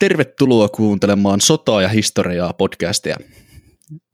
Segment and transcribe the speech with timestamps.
[0.00, 3.16] Tervetuloa kuuntelemaan Sotaa ja historiaa podcastia.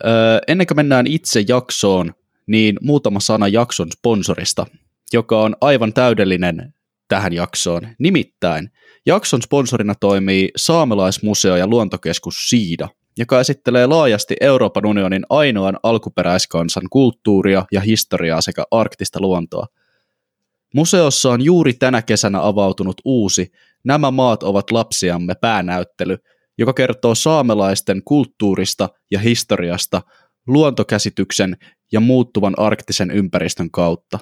[0.04, 0.12] Öö,
[0.48, 2.14] ennen kuin mennään itse jaksoon,
[2.46, 4.66] niin muutama sana jakson sponsorista,
[5.12, 6.74] joka on aivan täydellinen
[7.08, 7.88] tähän jaksoon.
[7.98, 8.70] Nimittäin
[9.06, 17.64] jakson sponsorina toimii Saamelaismuseo ja luontokeskus Siida, joka esittelee laajasti Euroopan unionin ainoan alkuperäiskansan kulttuuria
[17.72, 19.66] ja historiaa sekä arktista luontoa.
[20.74, 23.52] Museossa on juuri tänä kesänä avautunut uusi
[23.86, 26.16] Nämä maat ovat lapsiamme päänäyttely,
[26.58, 30.02] joka kertoo saamelaisten kulttuurista ja historiasta
[30.46, 31.56] luontokäsityksen
[31.92, 34.18] ja muuttuvan arktisen ympäristön kautta.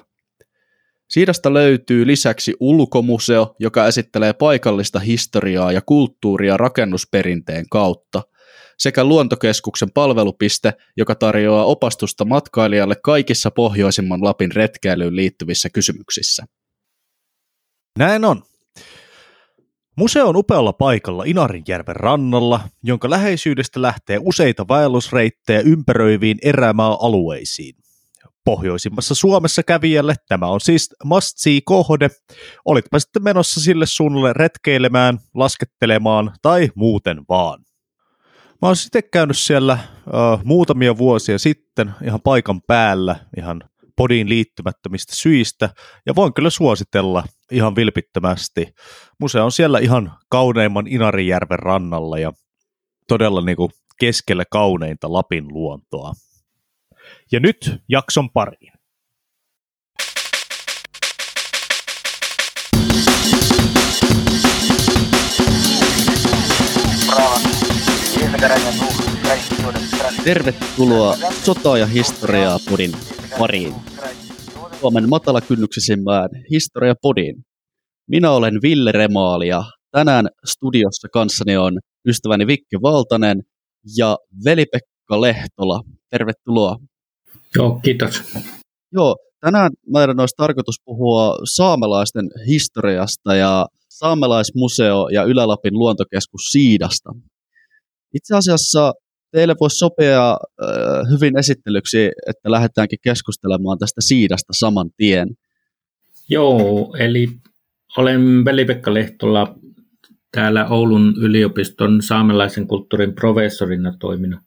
[1.09, 8.23] Siidasta löytyy lisäksi ulkomuseo, joka esittelee paikallista historiaa ja kulttuuria rakennusperinteen kautta,
[8.77, 16.45] sekä luontokeskuksen palvelupiste, joka tarjoaa opastusta matkailijalle kaikissa pohjoisimman Lapin retkeilyyn liittyvissä kysymyksissä.
[17.99, 18.43] Näin on.
[19.97, 27.75] Museo on upealla paikalla Inarinjärven rannalla, jonka läheisyydestä lähtee useita vaellusreittejä ympäröiviin erämaa-alueisiin.
[28.45, 32.09] Pohjoisimmassa Suomessa kävijälle tämä on siis must kohde,
[32.65, 37.65] olitpa sitten menossa sille suunnalle retkeilemään, laskettelemaan tai muuten vaan.
[38.61, 43.63] Mä oon sitten käynyt siellä uh, muutamia vuosia sitten ihan paikan päällä, ihan
[43.95, 45.69] podiin liittymättömistä syistä,
[46.05, 48.73] ja voin kyllä suositella ihan vilpittömästi.
[49.19, 52.33] Museo on siellä ihan kauneimman Inarijärven rannalla ja
[53.07, 56.13] todella niin kuin keskellä kauneinta Lapin luontoa.
[57.31, 58.73] Ja nyt jakson pariin.
[70.23, 72.91] Tervetuloa Sota- ja historiaa podin
[73.39, 73.73] pariin.
[74.79, 77.35] Suomen matalakynnyksisimmään historiapodiin.
[78.09, 83.41] Minä olen Ville Remaali ja tänään studiossa kanssani on ystäväni Vikke Valtanen
[83.97, 85.81] ja veli-Pekka Lehtola.
[86.09, 86.77] Tervetuloa.
[87.55, 88.23] Joo, kiitos.
[88.91, 97.09] Joo, tänään meidän olisi tarkoitus puhua saamelaisten historiasta ja saamelaismuseo ja Ylä-Lapin luontokeskus Siidasta.
[98.15, 98.93] Itse asiassa
[99.31, 100.37] teille voisi sopia äh,
[101.11, 105.27] hyvin esittelyksi, että lähdetäänkin keskustelemaan tästä siidasta saman tien.
[106.29, 107.27] Joo, eli
[107.97, 109.55] olen Veli-Pekka Lehtola
[110.31, 114.39] täällä Oulun yliopiston saamelaisen kulttuurin professorina toiminut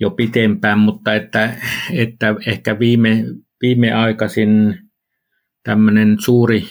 [0.00, 1.56] jo pitempään, mutta että,
[1.92, 3.24] että ehkä viime,
[3.62, 4.78] viimeaikaisin
[5.62, 6.64] tämmöinen suuri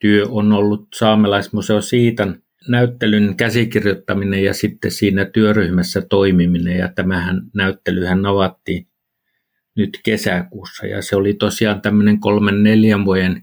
[0.00, 6.78] työ on ollut Saamelaismuseo Siitan näyttelyn käsikirjoittaminen ja sitten siinä työryhmässä toimiminen.
[6.78, 8.86] Ja tämähän näyttelyhän avattiin
[9.76, 10.86] nyt kesäkuussa.
[10.86, 13.42] Ja se oli tosiaan tämmöinen kolmen neljän vuoden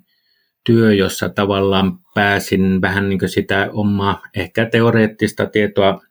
[0.65, 6.01] työ, jossa tavallaan pääsin vähän niin kuin sitä omaa ehkä teoreettista tietoa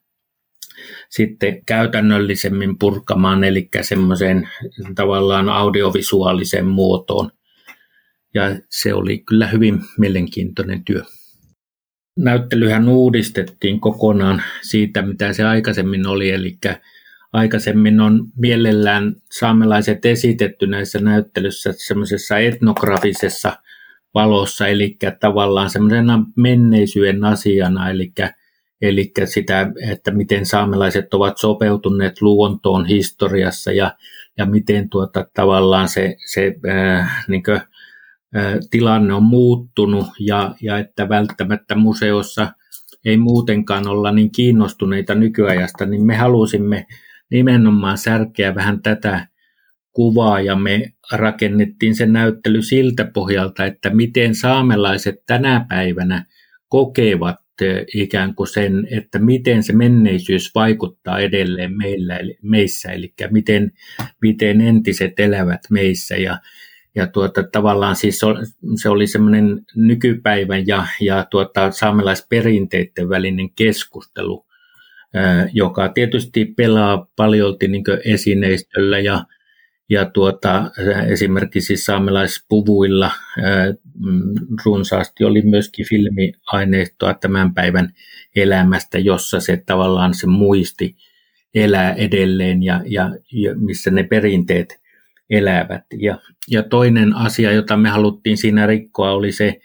[1.09, 4.49] sitten käytännöllisemmin purkamaan, eli semmoiseen
[4.95, 7.31] tavallaan audiovisuaaliseen muotoon.
[8.35, 11.03] Ja se oli kyllä hyvin mielenkiintoinen työ
[12.19, 16.59] näyttelyhän uudistettiin kokonaan siitä, mitä se aikaisemmin oli, eli
[17.33, 23.53] aikaisemmin on mielellään saamelaiset esitetty näissä näyttelyssä semmoisessa etnografisessa
[24.15, 28.13] valossa, eli tavallaan semmoisena menneisyyden asiana, eli,
[28.83, 33.97] eli sitä, että miten saamelaiset ovat sopeutuneet luontoon historiassa ja,
[34.39, 37.61] ja miten tuota, tavallaan se, se äh, niin kuin,
[38.71, 42.53] tilanne on muuttunut ja, ja että välttämättä museossa
[43.05, 46.87] ei muutenkaan olla niin kiinnostuneita nykyajasta, niin me halusimme
[47.31, 49.27] nimenomaan särkeä vähän tätä
[49.93, 56.25] kuvaa ja me rakennettiin se näyttely siltä pohjalta, että miten saamelaiset tänä päivänä
[56.69, 57.37] kokevat
[57.95, 63.73] ikään kuin sen, että miten se menneisyys vaikuttaa edelleen meillä, meissä, eli miten,
[64.23, 66.17] miten entiset elävät meissä.
[66.17, 66.39] Ja,
[66.99, 68.21] ja tuota, tavallaan siis
[68.83, 74.47] se oli semmoinen nykypäivän ja, ja tuota, saamelaisperinteiden välinen keskustelu,
[75.53, 79.25] joka tietysti pelaa paljolti niin esineistöllä ja,
[79.91, 80.71] ja tuota,
[81.09, 83.11] esimerkiksi saamelaispuvuilla
[83.99, 84.35] mm,
[84.65, 87.93] runsaasti oli myöskin filmiaineistoa tämän päivän
[88.37, 90.97] elämästä, jossa se tavallaan se muisti
[91.55, 94.88] elää edelleen ja, ja, ja missä ne perinteet
[95.31, 95.85] elävät.
[95.99, 96.19] Ja,
[96.51, 99.61] ja toinen asia, jota me haluttiin siinä rikkoa, oli se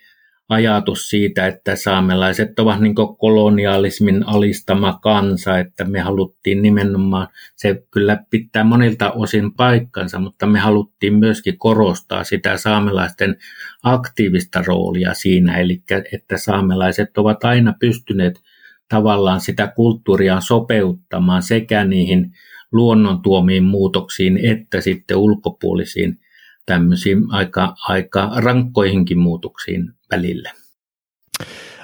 [0.49, 8.17] ajatus siitä, että saamelaiset ovat niin kolonialismin alistama kansa, että me haluttiin nimenomaan, se kyllä
[8.29, 13.35] pitää monilta osin paikkansa, mutta me haluttiin myöskin korostaa sitä saamelaisten
[13.83, 15.83] aktiivista roolia siinä, eli
[16.13, 18.41] että saamelaiset ovat aina pystyneet
[18.89, 22.31] tavallaan sitä kulttuuria sopeuttamaan sekä niihin
[22.73, 26.19] luonnon tuomiin muutoksiin että sitten ulkopuolisiin
[26.65, 30.51] tämmöisiin aika, aika rankkoihinkin muutoksiin välillä.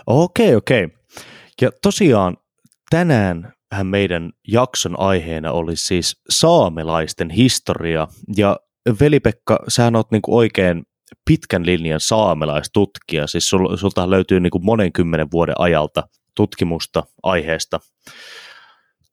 [0.08, 0.88] Okei, okei.
[1.62, 2.38] Ja tosiaan
[2.90, 3.54] tänään
[3.84, 8.08] meidän jakson aiheena oli siis saamelaisten historia.
[8.38, 8.60] Ja
[9.00, 10.84] Veli-Pekka, sähän oot niinku oikein
[11.26, 16.04] pitkän linjan saamelaistutkija, siis sul, sulta löytyy niinku monen kymmenen vuoden ajalta
[16.36, 17.80] tutkimusta aiheesta.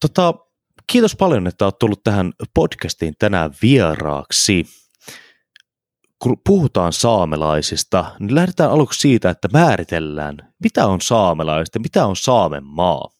[0.01, 0.35] Tota,
[0.93, 4.67] kiitos paljon, että olet tullut tähän podcastiin tänään vieraaksi.
[6.19, 12.17] Kun puhutaan saamelaisista, niin lähdetään aluksi siitä, että määritellään, mitä on saamelaiset ja mitä on
[12.17, 13.11] Saamen maa.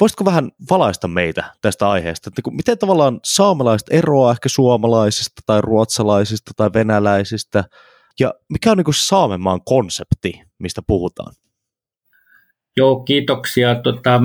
[0.00, 5.60] Voisitko vähän valaista meitä tästä aiheesta, että niin miten tavallaan saamelaiset eroaa ehkä suomalaisista tai
[5.60, 7.64] ruotsalaisista tai venäläisistä,
[8.20, 11.34] ja mikä on niin Saamen maan konsepti, mistä puhutaan?
[12.76, 13.74] Joo, kiitoksia.
[13.74, 14.20] Tota,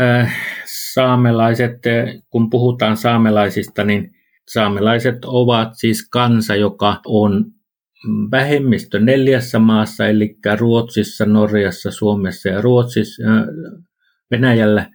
[0.00, 0.36] äh,
[0.94, 1.80] saamelaiset,
[2.30, 4.10] kun puhutaan saamelaisista, niin
[4.48, 7.44] saamelaiset ovat siis kansa, joka on
[8.30, 13.44] vähemmistö neljässä maassa, eli Ruotsissa, Norjassa, Suomessa ja Ruotsissa, äh,
[14.30, 14.90] Venäjällä,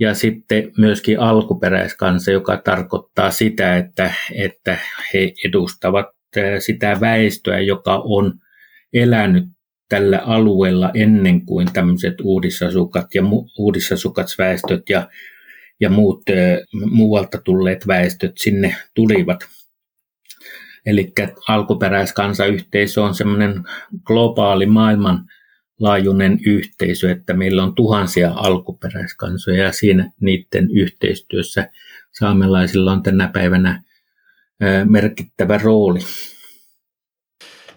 [0.00, 4.78] ja sitten myöskin alkuperäiskansa, joka tarkoittaa sitä, että, että
[5.14, 6.06] he edustavat
[6.36, 8.32] äh, sitä väestöä, joka on
[8.92, 9.44] elänyt
[9.88, 15.08] tällä alueella ennen kuin tämmöiset uudisasukat ja mu- uudisasukatsväestöt ja,
[15.80, 16.22] ja muut
[16.90, 19.40] muualta tulleet väestöt sinne tulivat.
[20.86, 21.12] Eli
[21.48, 23.64] alkuperäiskansayhteisö on semmoinen
[24.04, 31.70] globaali maailmanlaajuinen yhteisö, että meillä on tuhansia alkuperäiskansoja ja siinä niiden yhteistyössä
[32.12, 33.82] saamelaisilla on tänä päivänä
[34.84, 36.00] merkittävä rooli.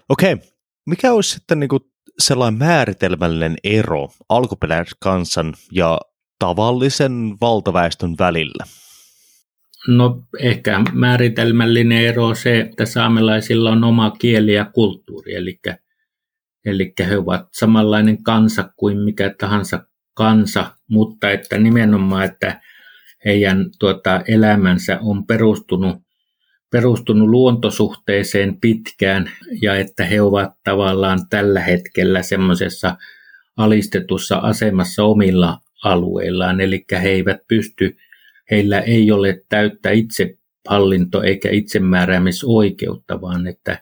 [0.09, 0.37] Okei,
[0.85, 5.99] mikä olisi sitten niin kuin sellainen määritelmällinen ero alkuperäiskansan ja
[6.39, 8.63] tavallisen valtaväestön välillä?
[9.87, 15.59] No ehkä määritelmällinen ero on se, että saamelaisilla on oma kieli ja kulttuuri, eli,
[16.65, 22.61] eli he ovat samanlainen kansa kuin mikä tahansa kansa, mutta että nimenomaan, että
[23.25, 25.97] heidän tuota, elämänsä on perustunut
[26.71, 29.31] perustunut luontosuhteeseen pitkään
[29.62, 32.97] ja että he ovat tavallaan tällä hetkellä semmoisessa
[33.57, 37.97] alistetussa asemassa omilla alueillaan, eli he eivät pysty,
[38.51, 43.79] heillä ei ole täyttä itsehallinto eikä itsemääräämisoikeutta, vaan että,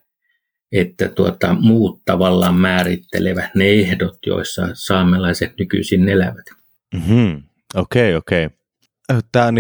[0.72, 6.46] että tuota, muut tavallaan määrittelevät ne ehdot, joissa saamelaiset nykyisin elävät.
[6.94, 7.44] Mm-hmm.
[7.76, 8.46] Okei, okei.
[8.46, 9.22] Okay.
[9.32, 9.52] Tämä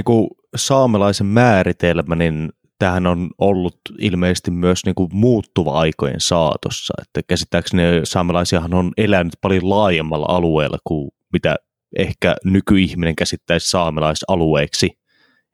[0.55, 2.49] saamelaisen määritelmä, niin
[2.79, 6.93] tämähän on ollut ilmeisesti myös niin kuin muuttuva aikojen saatossa.
[7.01, 11.55] Että käsittääkseni saamelaisiahan on elänyt paljon laajemmalla alueella kuin mitä
[11.97, 14.97] ehkä nykyihminen käsittäisi saamelaisalueeksi,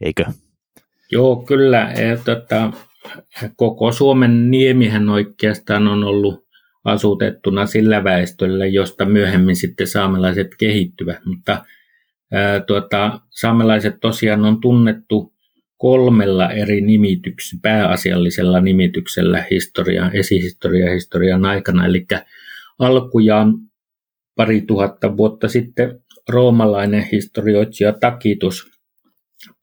[0.02, 0.26] eikö?
[1.12, 1.94] Joo, kyllä.
[1.98, 2.72] Ja, tota,
[3.56, 6.46] koko Suomen niemihän oikeastaan on ollut
[6.84, 11.26] asutettuna sillä väestöllä, josta myöhemmin sitten saamelaiset kehittyvät.
[11.26, 11.66] Mutta
[12.34, 15.35] ää, tuota, saamelaiset tosiaan on tunnettu
[15.78, 21.86] kolmella eri nimityksellä, pääasiallisella nimityksellä historian, esihistoria historian aikana.
[21.86, 22.06] Eli
[22.80, 23.54] alkujaan
[24.36, 26.00] pari tuhatta vuotta sitten
[26.30, 28.72] roomalainen historioitsija Takitus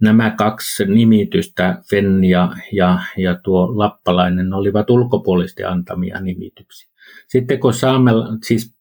[0.00, 6.90] nämä kaksi nimitystä, Fennia ja, ja tuo Lappalainen, olivat ulkopuolisesti antamia nimityksiä.
[7.28, 8.74] Sitten kun saamella, siis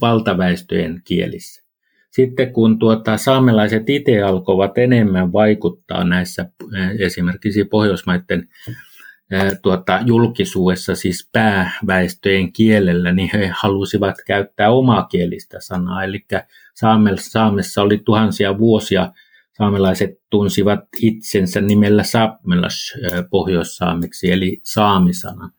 [0.00, 1.59] valtaväestöjen kielissä.
[2.10, 6.46] Sitten kun tuota, saamelaiset itse alkoivat enemmän vaikuttaa näissä
[6.98, 8.48] esimerkiksi Pohjoismaiden
[9.62, 16.04] tuota, julkisuudessa, siis pääväestöjen kielellä, niin he halusivat käyttää omakielistä sanaa.
[16.04, 16.24] Eli
[17.20, 19.12] Saamessa oli tuhansia vuosia
[19.58, 22.94] saamelaiset tunsivat itsensä nimellä Saamelas
[23.30, 25.50] pohjoissaamiksi, eli saamisana.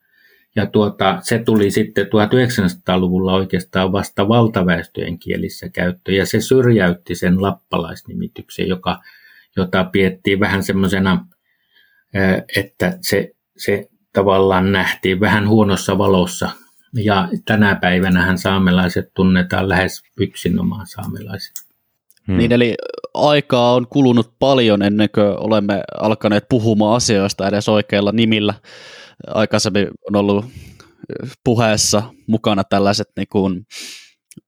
[0.56, 7.42] Ja tuota, se tuli sitten 1900-luvulla oikeastaan vasta valtaväestöjen kielissä käyttöön, ja se syrjäytti sen
[7.42, 9.00] lappalaisnimityksen, joka,
[9.56, 11.26] jota piettiin vähän semmoisena,
[12.56, 16.50] että se, se tavallaan nähtiin vähän huonossa valossa.
[16.96, 21.72] Ja tänä päivänä saamelaiset tunnetaan lähes yksinomaan saamelaisina.
[22.28, 22.38] Hmm.
[22.38, 22.76] Niin eli
[23.14, 28.54] aikaa on kulunut paljon ennen kuin olemme alkaneet puhumaan asioista edes oikeilla nimillä.
[29.28, 30.46] Aikaisemmin on ollut
[31.44, 33.66] puheessa mukana tällaiset niin kuin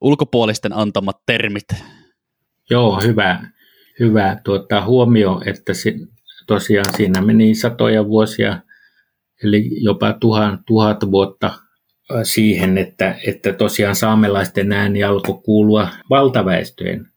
[0.02, 1.68] ulkopuolisten antamat termit.
[2.70, 3.50] Joo, hyvä,
[4.00, 5.96] hyvä tuota, huomio, että si,
[6.48, 8.60] tosiaan siinä meni satoja vuosia,
[9.44, 11.54] eli jopa tuhat, tuhat vuotta
[12.24, 17.08] siihen, että, että tosiaan saamelaisten ääni alkoi kuulua valtaväestöjen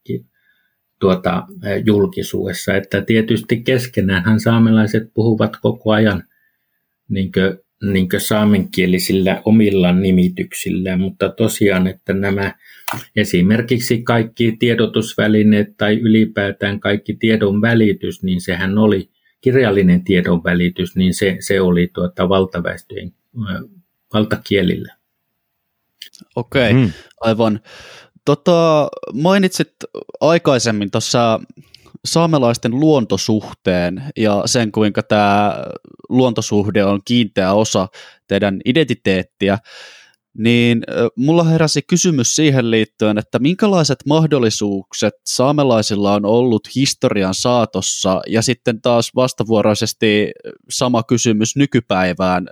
[1.01, 1.43] tuota,
[1.85, 2.75] julkisuudessa.
[2.75, 6.23] Että tietysti keskenään saamelaiset puhuvat koko ajan
[7.09, 7.59] niin kuin,
[7.93, 12.55] niin kuin saamenkielisillä omilla nimityksillä, mutta tosiaan, että nämä
[13.17, 19.11] esimerkiksi kaikki tiedotusvälineet tai ylipäätään kaikki tiedon välitys, niin sehän oli
[19.41, 23.13] kirjallinen tiedon välitys, niin se, se oli tuota valtaväestöjen
[24.15, 24.97] valtakielillä.
[26.37, 26.93] Okei, okay, hmm.
[27.21, 27.61] aivan.
[28.25, 29.73] Tota, mainitsit
[30.21, 31.41] aikaisemmin tuossa
[32.05, 35.65] saamelaisten luontosuhteen ja sen, kuinka tämä
[36.09, 37.89] luontosuhde on kiinteä osa
[38.27, 39.59] teidän identiteettiä,
[40.39, 40.83] niin
[41.17, 48.81] mulla heräsi kysymys siihen liittyen, että minkälaiset mahdollisuukset saamelaisilla on ollut historian saatossa ja sitten
[48.81, 50.31] taas vastavuoroisesti
[50.71, 52.47] sama kysymys nykypäivään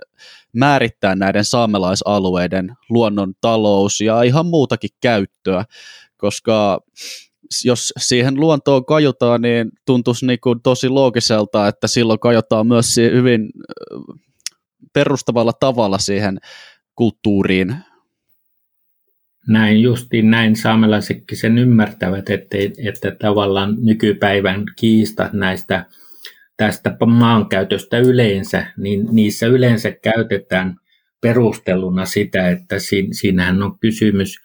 [0.53, 5.65] määrittää näiden saamelaisalueiden luonnon talous ja ihan muutakin käyttöä,
[6.17, 6.79] koska
[7.65, 13.49] jos siihen luontoon kajotaan, niin tuntuisi niin kuin tosi loogiselta, että silloin kajotaan myös hyvin
[14.93, 16.37] perustavalla tavalla siihen
[16.95, 17.75] kulttuuriin.
[19.47, 25.85] Näin justiin näin saamelaisetkin sen ymmärtävät, että, että tavallaan nykypäivän kiistat näistä
[26.57, 30.75] tästä maankäytöstä yleensä, niin niissä yleensä käytetään
[31.21, 32.75] perusteluna sitä, että
[33.11, 34.39] siinähän on kysymys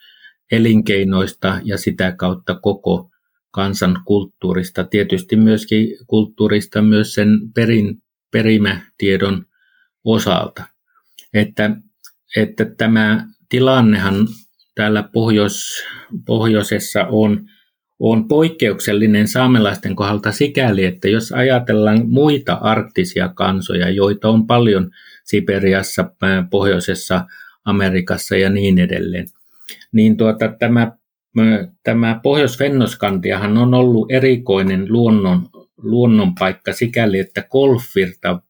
[0.51, 3.09] elinkeinoista ja sitä kautta koko
[3.51, 4.83] kansan kulttuurista.
[4.83, 9.45] Tietysti myöskin kulttuurista myös sen perin, perimätiedon
[10.03, 10.63] osalta.
[11.33, 11.71] Että,
[12.35, 14.27] että tämä tilannehan
[14.75, 15.83] täällä pohjois,
[16.25, 17.45] pohjoisessa on
[18.03, 24.91] on poikkeuksellinen saamelaisten kohdalta sikäli, että jos ajatellaan muita arktisia kansoja, joita on paljon
[25.23, 26.11] Siperiassa,
[26.49, 27.25] pohjoisessa
[27.65, 29.27] Amerikassa ja niin edelleen,
[29.93, 30.91] niin tuota, tämä,
[31.83, 38.41] tämä Pohjois-Fennoskandiahan on ollut erikoinen luonnon, luonnonpaikka sikäli, että golfvirta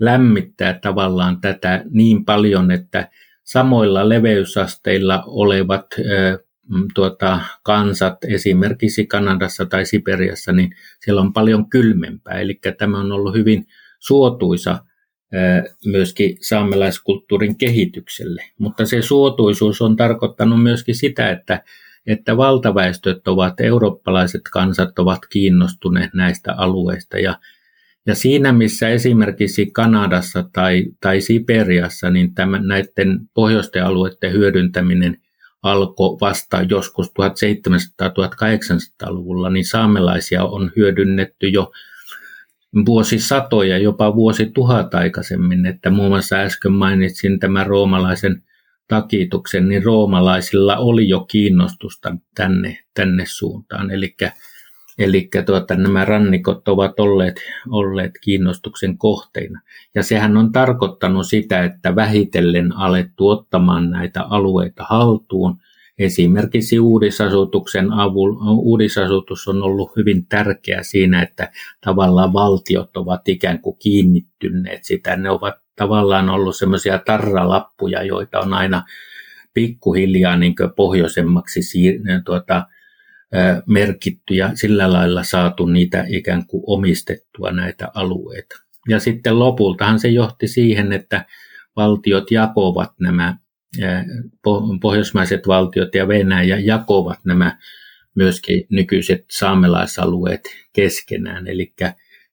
[0.00, 3.08] lämmittää tavallaan tätä niin paljon, että
[3.44, 5.86] samoilla leveysasteilla olevat
[6.94, 10.70] tuota, kansat, esimerkiksi Kanadassa tai Siperiassa, niin
[11.00, 12.40] siellä on paljon kylmempää.
[12.40, 13.66] Eli tämä on ollut hyvin
[13.98, 14.84] suotuisa
[15.86, 18.44] myöskin saamelaiskulttuurin kehitykselle.
[18.58, 21.62] Mutta se suotuisuus on tarkoittanut myöskin sitä, että,
[22.06, 27.18] että valtaväestöt ovat, eurooppalaiset kansat ovat kiinnostuneet näistä alueista.
[27.18, 27.38] Ja,
[28.06, 35.16] ja siinä, missä esimerkiksi Kanadassa tai, tai Siperiassa, niin tämän, näiden pohjoisten alueiden hyödyntäminen–
[35.62, 41.72] alkoi vasta joskus 1700-1800-luvulla, niin saamelaisia on hyödynnetty jo
[42.86, 48.42] vuosisatoja, jopa vuosituhat aikaisemmin, että muun muassa äsken mainitsin tämän roomalaisen
[48.88, 53.90] takituksen, niin roomalaisilla oli jo kiinnostusta tänne, tänne suuntaan.
[53.90, 54.16] Eli
[55.00, 59.60] Eli tuota, nämä rannikot ovat olleet, olleet kiinnostuksen kohteina.
[59.94, 65.56] Ja sehän on tarkoittanut sitä, että vähitellen alettu ottamaan näitä alueita haltuun.
[66.00, 71.52] Esimerkiksi uudisasutuksen avulla, uudisasutus on ollut hyvin tärkeä siinä, että
[71.84, 75.16] tavallaan valtiot ovat ikään kuin kiinnittyneet sitä.
[75.16, 78.82] Ne ovat tavallaan ollut semmoisia tarralappuja, joita on aina
[79.54, 82.66] pikkuhiljaa niin pohjoisemmaksi siir- tuota,
[83.66, 88.56] merkitty ja sillä lailla saatu niitä ikään kuin omistettua näitä alueita.
[88.88, 91.24] Ja sitten lopultahan se johti siihen, että
[91.76, 93.36] valtiot jakovat nämä,
[94.82, 97.58] pohjoismaiset valtiot ja Venäjä jakovat nämä
[98.14, 100.40] myöskin nykyiset saamelaisalueet
[100.72, 101.46] keskenään.
[101.46, 101.74] Eli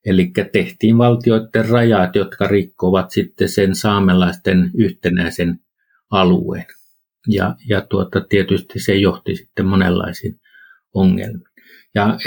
[0.08, 5.60] Eli tehtiin valtioiden rajat, jotka rikkovat sitten sen saamelaisten yhtenäisen
[6.12, 6.65] alueen.
[7.27, 10.39] Ja, ja tuota, tietysti se johti sitten monenlaisiin
[10.94, 11.48] ongelmiin.
[11.96, 12.17] Ja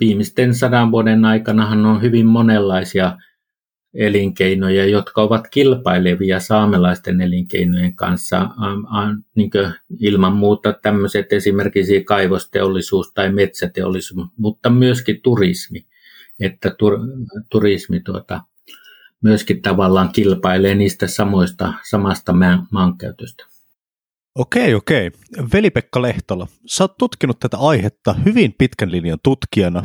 [0.00, 3.16] viimeisten sadan vuoden aikanahan on hyvin monenlaisia
[3.96, 8.50] elinkeinoja, jotka ovat kilpailevia saamelaisten elinkeinojen kanssa.
[9.34, 9.50] Niin
[10.00, 15.86] ilman muuta tämmöiset esimerkiksi kaivosteollisuus tai metsäteollisuus, mutta myöskin turismi.
[16.40, 16.98] Että tur,
[17.50, 18.40] turismi tuota,
[19.22, 22.34] myöskin tavallaan kilpailee niistä samoista, samasta
[22.70, 23.44] maankäytöstä.
[24.34, 25.10] Okei, okei.
[25.52, 29.82] Veli-Pekka Lehtola, sä oot tutkinut tätä aihetta hyvin pitkän linjan tutkijana,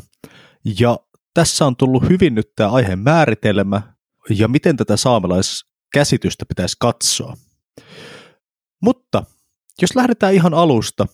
[0.80, 1.00] ja
[1.34, 3.82] tässä on tullut hyvin nyt tämä aiheen määritelmä,
[4.30, 7.38] ja miten tätä saamelaiskäsitystä pitäisi katsoa.
[8.82, 9.24] Mutta
[9.82, 11.08] jos lähdetään ihan alusta,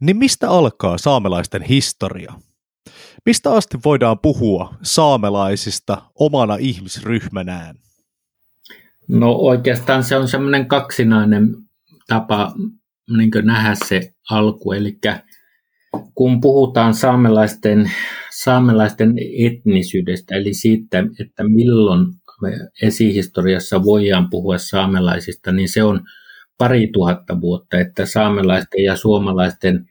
[0.00, 2.32] niin mistä alkaa saamelaisten historia?
[3.26, 7.76] Mistä asti voidaan puhua saamelaisista omana ihmisryhmänään?
[9.08, 11.56] No oikeastaan se on semmoinen kaksinainen
[12.06, 12.54] tapa
[13.16, 14.72] niin nähdä se alku.
[14.72, 14.98] Eli
[16.14, 17.90] kun puhutaan saamelaisten,
[18.42, 22.06] saamelaisten etnisyydestä, eli siitä, että milloin
[22.82, 26.00] esihistoriassa voidaan puhua saamelaisista, niin se on
[26.58, 29.88] pari tuhatta vuotta, että saamelaisten ja suomalaisten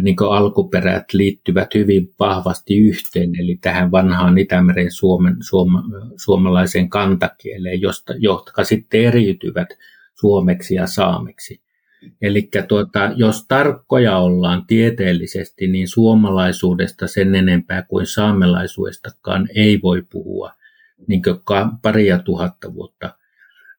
[0.00, 5.82] niin alkuperät liittyvät hyvin vahvasti yhteen, eli tähän vanhaan Itämeren suomen, suoma,
[6.16, 9.68] suomalaiseen kantakieleen, josta, jotka sitten eriytyvät
[10.14, 11.60] suomeksi ja saameksi.
[12.22, 20.52] Eli tuota, jos tarkkoja ollaan tieteellisesti, niin suomalaisuudesta sen enempää kuin saamelaisuudestakaan ei voi puhua
[21.08, 21.22] niin
[21.82, 23.14] paria tuhatta vuotta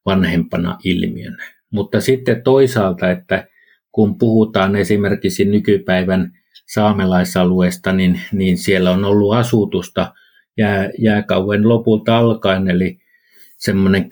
[0.05, 1.43] vanhempana ilmiönä.
[1.71, 3.47] Mutta sitten toisaalta, että
[3.91, 6.31] kun puhutaan esimerkiksi nykypäivän
[6.67, 10.13] saamelaisalueesta, niin, niin siellä on ollut asutusta
[10.57, 12.97] jää, jääkauden lopulta alkaen, eli
[13.57, 14.07] semmoinen 10-11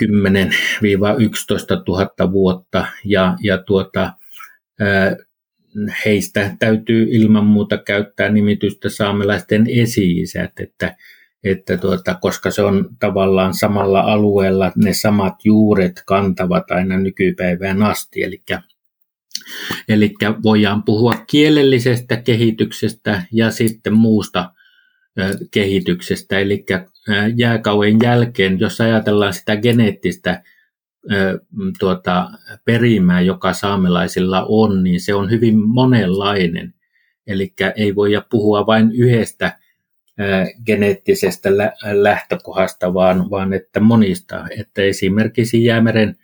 [1.88, 4.14] 000 vuotta, ja, ja tuota,
[6.06, 10.96] heistä täytyy ilman muuta käyttää nimitystä saamelaisten esi-isät, että,
[11.44, 18.24] että tuota, koska se on tavallaan samalla alueella, ne samat juuret kantavat aina nykypäivään asti,
[18.24, 18.42] eli
[19.90, 24.52] Eli voidaan puhua kielellisestä kehityksestä ja sitten muusta
[25.52, 26.40] kehityksestä.
[26.40, 26.66] Eli
[27.36, 30.44] jääkauden jälkeen, jos ajatellaan sitä geneettistä
[31.80, 32.30] tuota,
[32.66, 36.74] perimää, joka saamelaisilla on, niin se on hyvin monenlainen.
[37.28, 39.60] Eli ei voida puhua vain yhdestä
[40.66, 41.50] geneettisestä
[41.94, 44.46] lähtökohdasta, vaan, vaan että monista.
[44.60, 46.16] Että esimerkiksi Jäämeren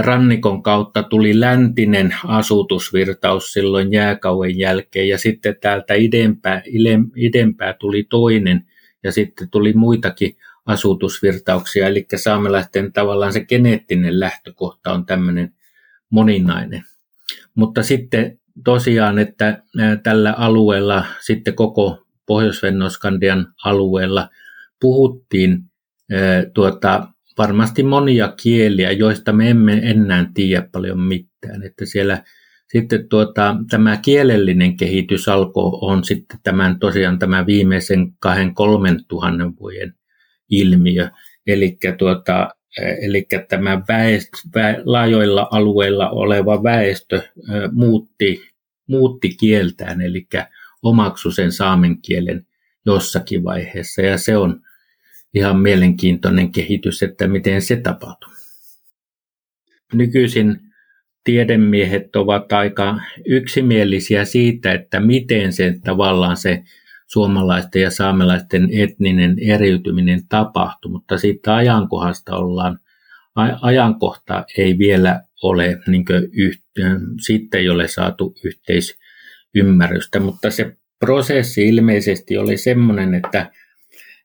[0.00, 6.62] rannikon kautta tuli läntinen asutusvirtaus silloin jääkauden jälkeen ja sitten täältä idempää,
[7.16, 8.64] idempää tuli toinen
[9.02, 15.54] ja sitten tuli muitakin asutusvirtauksia, eli saamelaisten tavallaan se geneettinen lähtökohta on tämmöinen
[16.10, 16.82] moninainen.
[17.54, 19.62] Mutta sitten tosiaan, että
[20.02, 22.62] tällä alueella, sitten koko pohjois
[23.64, 24.28] alueella
[24.80, 25.58] puhuttiin
[26.54, 27.08] tuota,
[27.38, 31.62] varmasti monia kieliä, joista me emme enää tiedä paljon mitään.
[31.62, 32.22] Että siellä
[32.68, 39.58] sitten tuota, tämä kielellinen kehitys alkoi on sitten tämän tosiaan tämä viimeisen kahden kolmen tuhannen
[39.60, 39.94] vuoden
[40.50, 41.10] ilmiö.
[41.46, 42.50] Eli tuota,
[43.02, 47.22] Eli tämä väestö, vä, laajoilla alueilla oleva väestö
[47.72, 48.42] muutti,
[48.88, 50.26] muutti kieltään, eli
[50.84, 52.46] omaksu sen saamen kielen
[52.86, 54.02] jossakin vaiheessa.
[54.02, 54.60] Ja se on
[55.34, 58.30] ihan mielenkiintoinen kehitys, että miten se tapahtuu.
[59.92, 60.60] Nykyisin
[61.24, 66.62] tiedemiehet ovat aika yksimielisiä siitä, että miten se tavallaan se
[67.06, 72.78] suomalaisten ja saamelaisten etninen eriytyminen tapahtui, mutta siitä ajankohdasta ollaan,
[73.62, 78.34] ajankohta ei vielä ole, niin yhteen, siitä ei ole saatu
[79.54, 83.50] yhteisymmärrystä, mutta se prosessi ilmeisesti oli sellainen, että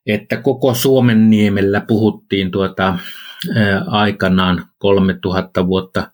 [0.06, 3.00] että koko Suomen niemellä puhuttiin tuota,
[3.56, 6.12] ää, aikanaan 3000 vuotta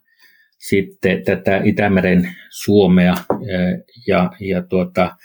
[0.58, 3.38] sitten tätä Itämeren Suomea ää,
[4.06, 5.16] ja, ja tuota,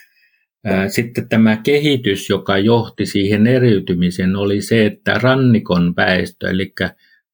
[0.66, 6.74] ää, sitten tämä kehitys, joka johti siihen eriytymiseen, oli se, että rannikon väestö, eli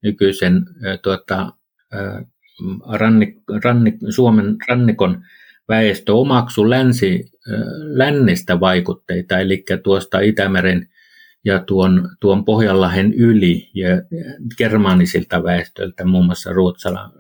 [0.03, 1.51] nykyisen ää, tuota,
[1.91, 2.23] ää,
[2.93, 5.23] rannik, rannik, Suomen rannikon
[5.69, 7.31] väestö omaksu länsi,
[7.79, 10.89] lännestä vaikutteita, eli tuosta Itämeren
[11.45, 13.87] ja tuon, tuon Pohjanlahen yli ja
[14.57, 17.11] germaanisilta väestöiltä, muun muassa ruotsala,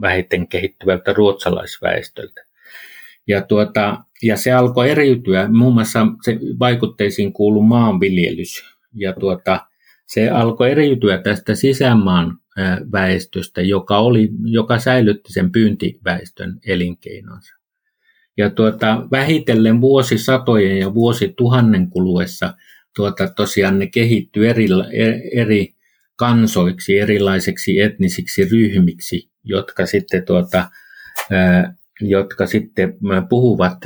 [0.00, 2.44] vähiten kehittyvältä ruotsalaisväestöltä.
[3.26, 8.64] Ja, tuota, ja se alkoi eriytyä, muun muassa se vaikutteisiin kuului maanviljelys.
[8.94, 9.66] Ja tuota,
[10.06, 12.38] se alkoi eriytyä tästä sisämaan
[12.92, 17.61] väestöstä, joka, oli, joka säilytti sen pyyntiväestön elinkeinonsa.
[18.36, 22.54] Ja tuota, vähitellen vuosisatojen ja vuosituhannen kuluessa
[22.96, 24.66] tuota, tosiaan ne kehittyi eri,
[25.32, 25.74] eri
[26.16, 30.70] kansoiksi, erilaiseksi etnisiksi ryhmiksi, jotka sitten, tuota,
[32.00, 33.78] jotka sitten puhuvat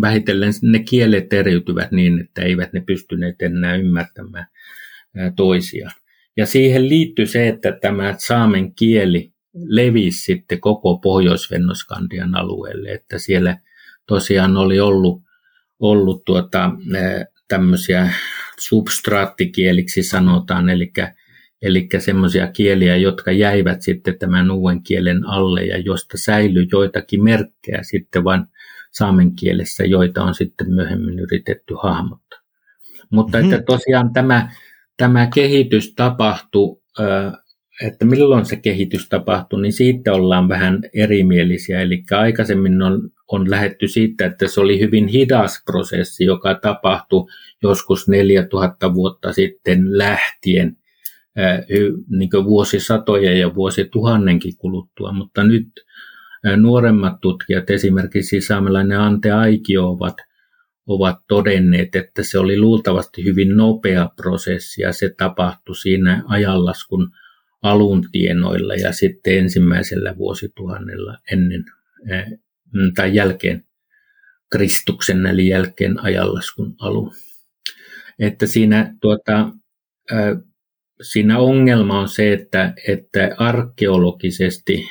[0.00, 4.46] vähitellen ne kielet eriytyvät niin, että eivät ne pystyneet enää ymmärtämään
[5.36, 5.94] toisiaan.
[6.36, 11.50] Ja siihen liittyy se, että tämä saamen kieli levisi sitten koko pohjois
[12.34, 13.58] alueelle, että siellä
[14.06, 15.22] tosiaan oli ollut,
[15.80, 16.70] ollut tuota,
[17.48, 18.10] tämmöisiä
[18.58, 20.92] substraattikieliksi sanotaan, eli,
[21.62, 27.82] eli semmoisia kieliä, jotka jäivät sitten tämän uuden kielen alle ja josta säilyi joitakin merkkejä
[27.82, 28.44] sitten vain
[28.90, 32.38] saamen kielessä, joita on sitten myöhemmin yritetty hahmottaa.
[33.10, 33.52] Mutta mm-hmm.
[33.52, 34.50] että tosiaan tämä,
[34.96, 36.82] tämä kehitys tapahtui,
[37.86, 41.80] että milloin se kehitys tapahtui, niin siitä ollaan vähän erimielisiä.
[41.80, 47.26] Eli aikaisemmin on, on lähetty siitä, että se oli hyvin hidas prosessi, joka tapahtui
[47.62, 50.76] joskus 4000 vuotta sitten lähtien,
[52.08, 55.68] niin vuosisatoja ja vuosituhannenkin kuluttua, mutta nyt
[56.56, 60.16] nuoremmat tutkijat, esimerkiksi saamelainen Ante Aikio, ovat
[60.88, 67.10] ovat todenneet, että se oli luultavasti hyvin nopea prosessi ja se tapahtui siinä ajanlaskun
[67.62, 71.64] alun tienoilla ja sitten ensimmäisellä vuosituhannella ennen
[72.94, 73.64] tai jälkeen
[74.52, 77.14] Kristuksen eli jälkeen ajanlaskun alun.
[78.18, 79.52] Että siinä, tuota,
[81.02, 84.84] siinä ongelma on se, että, että arkeologisesti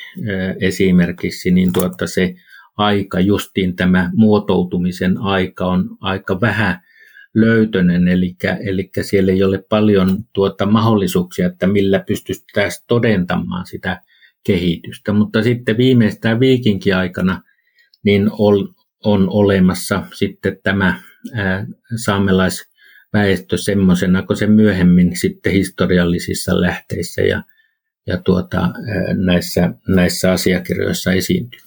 [0.60, 2.36] esimerkiksi niin tuota se
[2.77, 6.80] aika, justiin tämä muotoutumisen aika on aika vähän
[7.41, 14.02] löytönen, eli, eli siellä ei ole paljon tuota mahdollisuuksia, että millä pystyttäisiin todentamaan sitä
[14.43, 15.13] kehitystä.
[15.13, 17.41] Mutta sitten viimeistään viikinkiaikana
[18.04, 21.02] niin on, on olemassa sitten tämä
[21.95, 27.43] saamelaisväestö semmoisena kuin se myöhemmin sitten historiallisissa lähteissä ja,
[28.08, 28.69] ja tuota,
[29.13, 31.60] näissä, näissä asiakirjoissa esiintyy.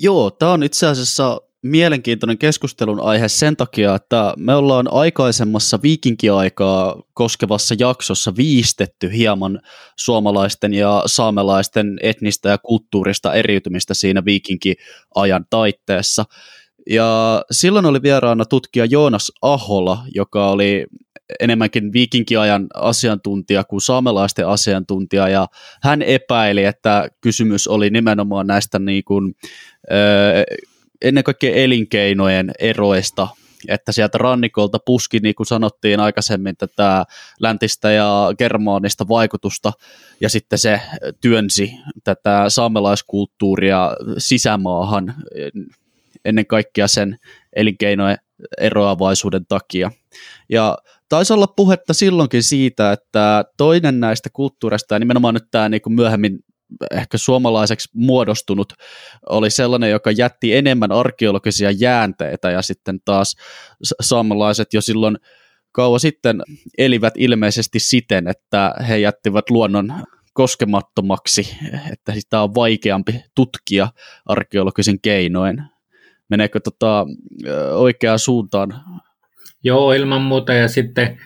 [0.00, 7.02] Joo, tämä on itse asiassa mielenkiintoinen keskustelun aihe sen takia, että me ollaan aikaisemmassa viikinkiaikaa
[7.14, 9.60] koskevassa jaksossa viistetty hieman
[9.98, 16.24] suomalaisten ja saamelaisten etnistä ja kulttuurista eriytymistä siinä viikinkiajan taitteessa.
[16.90, 20.86] Ja silloin oli vieraana tutkija Joonas Ahola, joka oli
[21.40, 25.46] enemmänkin viikinkiajan asiantuntija kuin saamelaisten asiantuntija, ja
[25.82, 29.34] hän epäili, että kysymys oli nimenomaan näistä niin kuin,
[31.02, 33.28] ennen kaikkea elinkeinojen eroista,
[33.68, 37.04] että sieltä rannikolta puski, niin kuin sanottiin aikaisemmin, tätä
[37.40, 39.72] läntistä ja germaanista vaikutusta,
[40.20, 40.80] ja sitten se
[41.20, 41.72] työnsi
[42.04, 45.14] tätä saamelaiskulttuuria sisämaahan
[46.24, 47.18] ennen kaikkea sen
[47.56, 48.18] elinkeinojen
[48.58, 49.90] eroavaisuuden takia.
[50.48, 50.78] Ja
[51.08, 55.94] taisi olla puhetta silloinkin siitä, että toinen näistä kulttuureista, ja nimenomaan nyt tämä niin kuin
[55.94, 56.38] myöhemmin
[56.90, 58.72] ehkä suomalaiseksi muodostunut,
[59.28, 63.36] oli sellainen, joka jätti enemmän arkeologisia jäänteitä, ja sitten taas
[64.00, 65.18] saamelaiset jo silloin
[65.72, 66.42] kauan sitten
[66.78, 69.92] elivät ilmeisesti siten, että he jättivät luonnon
[70.32, 71.56] koskemattomaksi,
[71.92, 73.88] että sitä on vaikeampi tutkia
[74.26, 75.62] arkeologisen keinoin.
[76.30, 77.06] Meneekö tota,
[77.74, 78.74] oikeaan suuntaan
[79.64, 80.54] Joo, ilman muuta.
[80.54, 81.18] Ja sitten,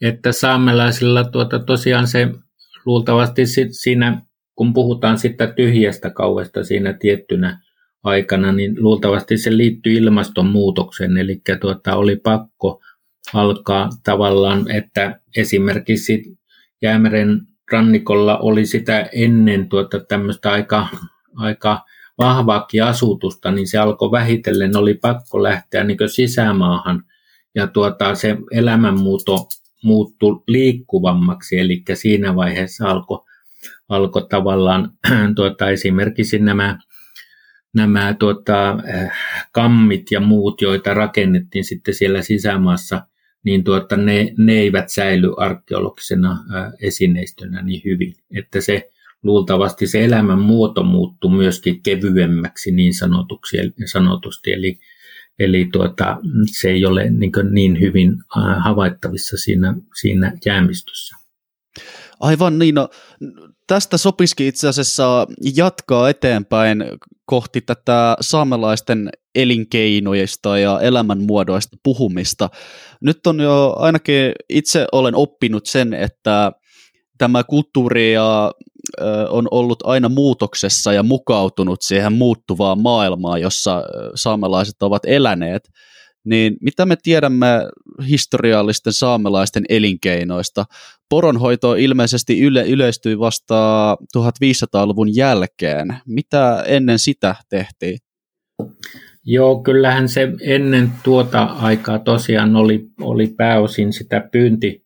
[0.00, 2.28] että saamelaisilla tuota, tosiaan se
[2.84, 4.22] luultavasti siinä,
[4.56, 7.60] kun puhutaan sitä tyhjästä kauesta siinä tiettynä
[8.02, 11.16] aikana, niin luultavasti se liittyy ilmastonmuutokseen.
[11.16, 12.82] Eli tuota, oli pakko
[13.34, 16.38] alkaa tavallaan, että esimerkiksi
[16.82, 17.40] Jäämeren
[17.72, 20.86] rannikolla oli sitä ennen tuota tämmöistä aika,
[21.36, 21.84] aika
[22.18, 27.02] vahvaakin asutusta, niin se alkoi vähitellen, oli pakko lähteä niin sisämaahan–
[27.56, 29.48] ja tuota, se elämänmuuto
[29.84, 33.25] muuttui liikkuvammaksi, eli siinä vaiheessa alkoi
[33.88, 34.90] alko tavallaan
[35.36, 36.78] tuota, esimerkiksi nämä,
[37.74, 38.76] nämä tuota,
[39.52, 43.06] kammit ja muut, joita rakennettiin sitten siellä sisämaassa,
[43.44, 46.38] niin tuota, ne, ne eivät säily arkeologisena
[46.80, 48.14] esineistönä niin hyvin.
[48.36, 48.90] Että se
[49.22, 54.78] luultavasti se elämän muoto muuttui myöskin kevyemmäksi niin sanotuksi, sanotusti, eli,
[55.38, 58.16] eli tuota, se ei ole niin, niin hyvin
[58.58, 61.15] havaittavissa siinä, siinä jäämistössä.
[62.20, 62.88] Aivan niin, no,
[63.66, 66.84] tästä sopisikin itse asiassa jatkaa eteenpäin
[67.24, 72.50] kohti tätä saamelaisten elinkeinoista ja elämänmuodoista puhumista.
[73.00, 76.52] Nyt on jo ainakin itse olen oppinut sen, että
[77.18, 78.52] tämä kulttuuri ja,
[79.00, 83.82] ö, on ollut aina muutoksessa ja mukautunut siihen muuttuvaan maailmaan, jossa
[84.14, 85.68] saamelaiset ovat eläneet
[86.26, 87.46] niin mitä me tiedämme
[88.08, 90.64] historiallisten saamelaisten elinkeinoista?
[91.08, 95.88] Poronhoito ilmeisesti yle, yleistyi vasta 1500-luvun jälkeen.
[96.06, 97.98] Mitä ennen sitä tehtiin?
[99.24, 104.84] Joo, kyllähän se ennen tuota aikaa tosiaan oli, oli pääosin sitä pyynti,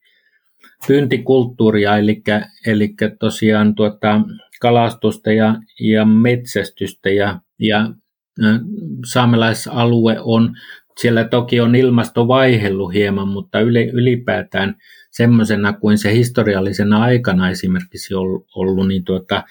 [0.87, 2.23] pyyntikulttuuria, eli,
[2.67, 4.21] eli tosiaan tuota,
[4.61, 7.91] kalastusta ja, ja metsästystä ja, ja
[9.07, 10.57] saamelaisalue on
[11.01, 13.61] siellä toki on ilmasto vaihdellut hieman, mutta
[13.93, 14.75] ylipäätään
[15.11, 19.43] semmoisena kuin se historiallisena aikana esimerkiksi ollut, niin tuota,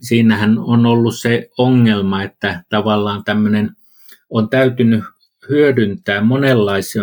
[0.00, 3.70] siinähän on ollut se ongelma, että tavallaan tämmöinen
[4.30, 5.04] on täytynyt
[5.48, 7.02] hyödyntää monenlaisia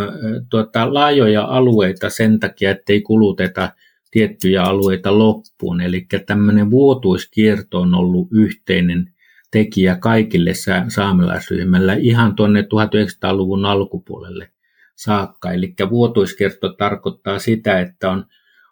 [0.49, 3.69] tuota, laajoja alueita sen takia, ettei kuluteta
[4.11, 5.81] tiettyjä alueita loppuun.
[5.81, 9.11] Eli tämmöinen vuotuiskierto on ollut yhteinen
[9.51, 10.51] tekijä kaikille
[10.87, 14.49] saamelaisryhmällä ihan tuonne 1900-luvun alkupuolelle
[14.95, 15.51] saakka.
[15.51, 18.25] Eli vuotuiskerto tarkoittaa sitä, että on,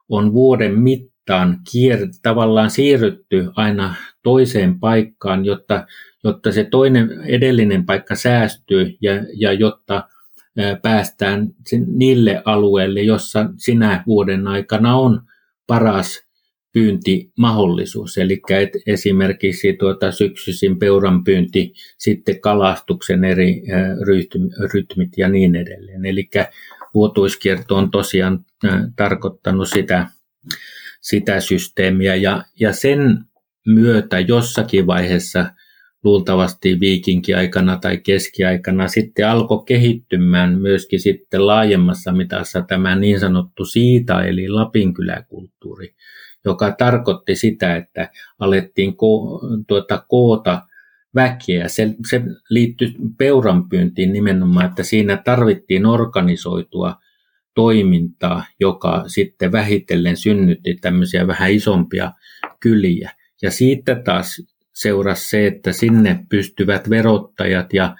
[0.09, 5.88] on vuoden mittaan kier, tavallaan siirrytty aina toiseen paikkaan, jotta,
[6.23, 10.03] jotta se toinen edellinen paikka säästyy ja, ja jotta
[10.81, 11.47] päästään
[11.88, 15.21] niille alueille, jossa sinä vuoden aikana on
[15.67, 16.22] paras
[16.73, 18.41] pyyntimahdollisuus, eli
[18.88, 23.63] esimerkiksi tuota syksyisin peuran pyynti, sitten kalastuksen eri
[24.73, 26.05] rytmit ja niin edelleen.
[26.05, 26.29] Eli
[26.93, 28.45] vuotuiskierto on tosiaan
[28.95, 30.07] tarkoittanut sitä,
[31.01, 32.15] sitä systeemiä.
[32.15, 33.19] Ja, ja sen
[33.67, 35.45] myötä jossakin vaiheessa
[36.03, 44.23] luultavasti viikinkiaikana tai keskiaikana sitten alkoi kehittymään myöskin sitten laajemmassa mitassa tämä niin sanottu siita
[44.23, 45.95] eli Lapinkyläkulttuuri,
[46.45, 50.62] joka tarkoitti sitä, että alettiin ko- tuota, koota
[51.15, 51.67] väkeä.
[51.67, 56.95] Se, se liittyi peuranpyyntiin nimenomaan, että siinä tarvittiin organisoitua
[57.56, 62.12] toimintaa, joka sitten vähitellen synnytti tämmöisiä vähän isompia
[62.60, 63.12] kyliä.
[63.41, 64.41] Ja siitä taas
[64.73, 67.95] seurasi se, että sinne pystyvät verottajat ja,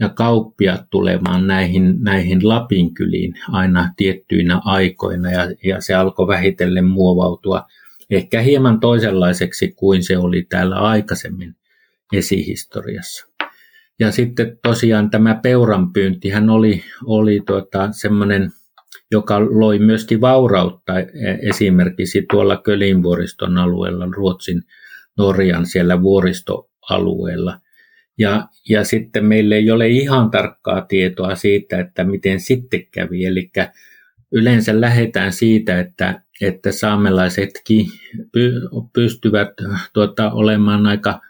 [0.00, 6.84] ja kauppiat tulemaan näihin, näihin Lapin kyliin aina tiettyinä aikoina ja, ja se alkoi vähitellen
[6.84, 7.66] muovautua
[8.10, 11.54] ehkä hieman toisenlaiseksi kuin se oli täällä aikaisemmin
[12.12, 13.26] esihistoriassa.
[14.00, 18.50] Ja sitten tosiaan tämä peuranpyyntihän oli, oli tuota, semmoinen,
[19.10, 21.04] joka loi myöskin vaurautta e,
[21.42, 24.62] esimerkiksi tuolla Kölinvuoriston alueella, Ruotsin,
[25.18, 27.60] Norjan siellä vuoristoalueella.
[28.18, 33.24] Ja, ja sitten meille ei ole ihan tarkkaa tietoa siitä, että miten sitten kävi.
[33.24, 33.50] Eli
[34.32, 37.86] yleensä lähdetään siitä, että, että saamelaisetkin
[38.92, 39.48] pystyvät
[39.92, 41.20] tuota, olemaan aika,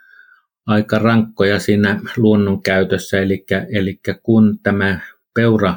[0.66, 5.00] aika rankkoja siinä luonnon käytössä, eli, eli kun tämä
[5.34, 5.74] peura,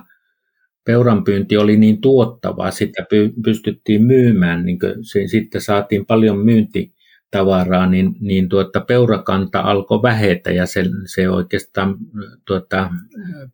[0.86, 3.06] peuranpyynti oli niin tuottavaa, sitä
[3.44, 10.66] pystyttiin myymään, niin se, sitten saatiin paljon myyntitavaraa, niin, niin tuota, peurakanta alkoi vähetä ja
[10.66, 11.98] se, se oikeastaan
[12.46, 12.90] tuota,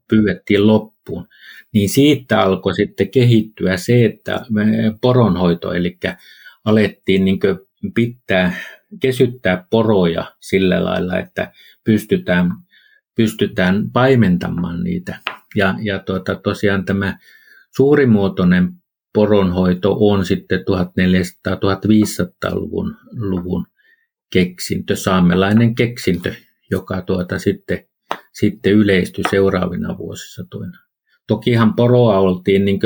[0.09, 0.94] pyydettiin loppuun
[1.73, 4.45] niin siitä alkoi sitten kehittyä se, että
[5.01, 5.97] poronhoito, eli
[6.65, 7.39] alettiin niin
[7.95, 8.53] pitää,
[9.01, 11.51] kesyttää poroja sillä lailla, että
[11.83, 12.51] pystytään,
[13.15, 15.19] pystytään paimentamaan niitä.
[15.55, 17.17] Ja, ja tuota, tosiaan tämä
[17.75, 18.73] suurimuotoinen
[19.13, 23.67] poronhoito on sitten 1400-1500-luvun luvun
[24.33, 26.33] keksintö, saamelainen keksintö,
[26.71, 27.87] joka tuota sitten,
[28.33, 30.84] sitten yleistyi seuraavina vuosisatoina.
[31.27, 32.79] Tokihan poroa oltiin niin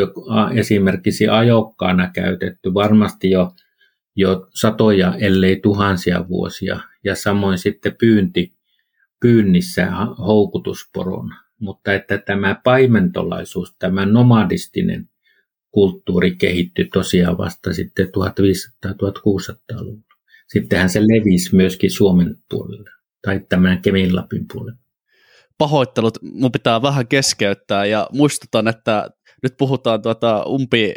[0.54, 3.52] esimerkiksi ajokkaana käytetty varmasti jo,
[4.15, 6.80] jo satoja, ellei tuhansia vuosia.
[7.04, 8.54] Ja samoin sitten pyynti,
[9.21, 11.43] pyynnissä houkutusporona.
[11.60, 15.10] Mutta että tämä paimentolaisuus, tämä nomadistinen
[15.71, 20.04] kulttuuri kehittyi tosiaan vasta sitten 1500-1600-luvulla.
[20.47, 22.89] Sittenhän se levisi myöskin Suomen puolelle
[23.21, 24.79] tai tämän Keminlapin puolelle
[25.60, 29.10] pahoittelut, mun pitää vähän keskeyttää ja muistutan, että
[29.43, 30.93] nyt puhutaan tuota umpi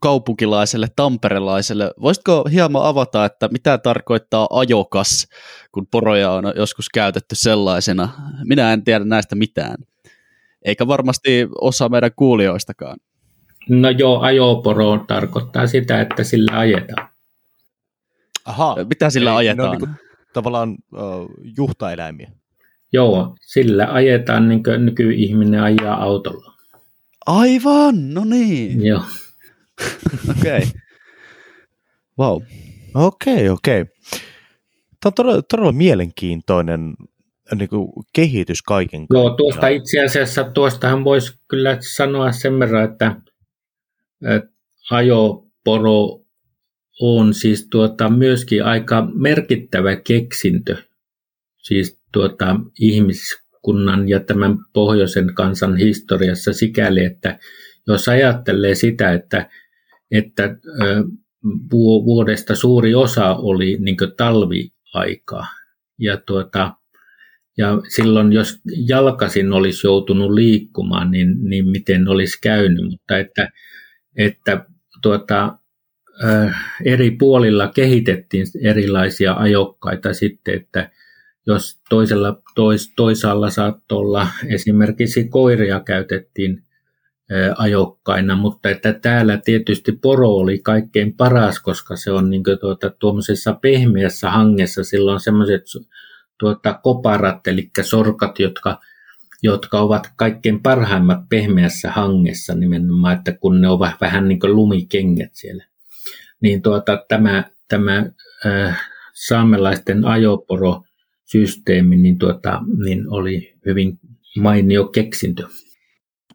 [0.00, 1.90] kaupunkilaiselle, tamperelaiselle.
[2.00, 5.26] Voisitko hieman avata, että mitä tarkoittaa ajokas,
[5.72, 8.08] kun poroja on joskus käytetty sellaisena?
[8.44, 9.76] Minä en tiedä näistä mitään.
[10.64, 12.96] Eikä varmasti osa meidän kuulijoistakaan.
[13.68, 17.08] No joo, ajoporo tarkoittaa sitä, että sillä ajetaan.
[18.44, 18.76] Aha.
[18.88, 19.70] Mitä sillä Eli ajetaan?
[19.70, 19.90] niin kuin,
[20.32, 22.30] tavallaan uh, juhtaeläimiä.
[22.92, 26.52] Joo, sillä ajetaan niin kuin nykyihminen ajaa autolla.
[27.26, 28.86] Aivan, no niin.
[28.86, 29.02] Joo.
[30.30, 30.56] Okei.
[30.58, 30.70] okay.
[32.18, 32.42] Wow.
[32.94, 33.80] Okei, okay, okei.
[33.80, 33.94] Okay.
[35.00, 36.94] Tämä on todella, todella mielenkiintoinen
[37.54, 39.24] niin kuin kehitys kaiken kaikkiaan.
[39.26, 43.16] Joo, tuosta itse asiassa tuostahan voisi kyllä sanoa sen verran, että,
[44.36, 44.50] että
[44.90, 46.20] ajoporo
[47.00, 50.76] on siis tuota, myöskin aika merkittävä keksintö
[51.58, 57.38] siis tuota, ihmiskunnan ja tämän pohjoisen kansan historiassa sikäli, että
[57.86, 59.50] jos ajattelee sitä, että,
[60.10, 60.56] että
[62.04, 65.46] vuodesta suuri osa oli niin talviaikaa
[65.98, 66.74] ja, tuota,
[67.58, 73.48] ja silloin jos jalkasin olisi joutunut liikkumaan, niin, niin miten olisi käynyt, mutta että,
[74.16, 74.64] että
[75.02, 75.58] tuota,
[76.84, 80.90] eri puolilla kehitettiin erilaisia ajokkaita sitten, että
[81.46, 86.64] jos toisella, tois, toisaalla saattoi olla esimerkiksi koiria käytettiin
[87.56, 93.52] ajokkaina, mutta että täällä tietysti poro oli kaikkein paras, koska se on niin tuota, tuommoisessa
[93.52, 95.62] pehmeässä hangessa, silloin semmoiset
[96.38, 98.80] tuota, koparat, eli sorkat, jotka,
[99.42, 105.30] jotka ovat kaikkein parhaimmat pehmeässä hangessa nimenomaan, että kun ne ovat vähän niin kuin lumikengät
[105.32, 105.64] siellä.
[106.40, 108.06] Niin tuota, tämä, tämä
[108.46, 108.80] äh,
[109.14, 110.82] saamelaisten ajoporo
[111.32, 113.98] systeemi, niin, tuota, niin oli hyvin
[114.38, 115.48] mainio keksintö.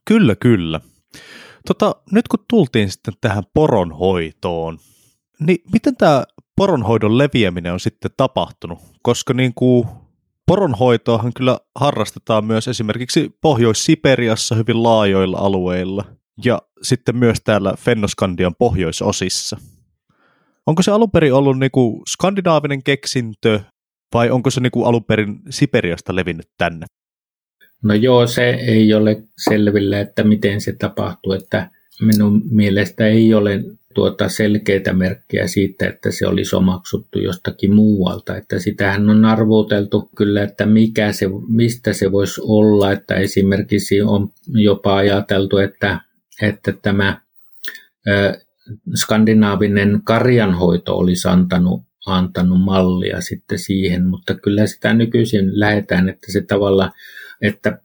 [0.06, 0.82] Kyllä, kyllä.
[1.68, 4.78] Tota, nyt kun tultiin sitten tähän poronhoitoon,
[5.40, 6.24] niin miten tämä
[6.58, 8.80] poronhoidon leviäminen on sitten tapahtunut?
[9.04, 9.88] Koska niin kuin
[10.48, 16.06] poronhoitoahan kyllä harrastetaan myös esimerkiksi Pohjois-Siperiassa hyvin laajoilla alueilla
[16.46, 19.58] ja sitten myös täällä Fennoskandian pohjoisosissa.
[20.66, 23.60] Onko se alun perin ollut niin kuin skandinaavinen keksintö
[24.14, 26.86] vai onko se niin alun perin Siperiasta levinnyt tänne?
[27.84, 31.70] No joo, se ei ole selvillä, että miten se tapahtuu, että
[32.02, 33.64] minun mielestä ei ole
[33.94, 38.36] tuota selkeitä merkkejä siitä, että se olisi omaksuttu jostakin muualta.
[38.36, 44.30] Että sitähän on arvoteltu kyllä, että mikä se, mistä se voisi olla, että esimerkiksi on
[44.48, 46.02] jopa ajateltu, että,
[46.42, 47.22] että tämä
[48.08, 48.40] ö,
[48.96, 56.42] skandinaavinen karjanhoito olisi antanut antanut mallia sitten siihen, mutta kyllä sitä nykyisin lähetään, että se
[56.42, 56.92] tavalla,
[57.42, 57.80] että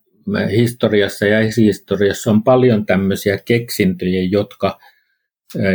[0.50, 4.78] historiassa ja esihistoriassa on paljon tämmöisiä keksintöjä, jotka,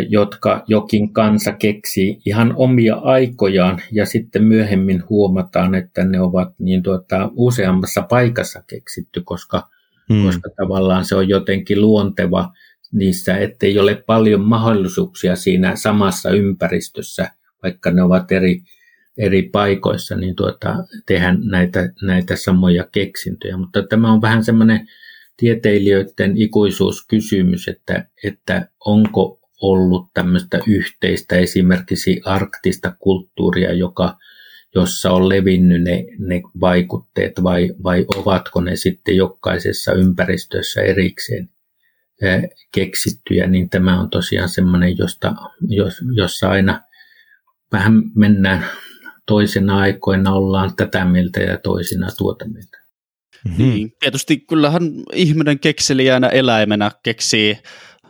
[0.09, 6.83] jotka jokin kansa keksi ihan omia aikojaan ja sitten myöhemmin huomataan, että ne ovat niin
[6.83, 9.69] tuota, useammassa paikassa keksitty, koska,
[10.13, 10.25] hmm.
[10.25, 12.53] koska tavallaan se on jotenkin luonteva
[12.91, 17.29] niissä, ettei ole paljon mahdollisuuksia siinä samassa ympäristössä–
[17.65, 18.61] vaikka ne ovat eri,
[19.17, 20.75] eri paikoissa, niin tuota,
[21.05, 23.57] tehdä näitä, näitä samoja keksintöjä.
[23.57, 24.87] Mutta tämä on vähän semmoinen
[25.37, 34.17] tieteilijöiden ikuisuuskysymys, että, että onko ollut tämmöistä yhteistä esimerkiksi arktista kulttuuria, joka,
[34.75, 41.49] jossa on levinnyt ne, ne vaikutteet vai, vai ovatko ne sitten jokaisessa ympäristössä erikseen
[42.71, 45.35] keksittyjä, niin tämä on tosiaan semmoinen, josta,
[46.15, 46.81] jossa aina
[47.71, 48.65] vähän mennään
[49.27, 52.77] toisina aikoina ollaan tätä mieltä ja toisina tuota mieltä.
[53.45, 53.63] Mm-hmm.
[53.63, 57.57] Niin, tietysti kyllähän ihminen kekseliäänä eläimenä keksii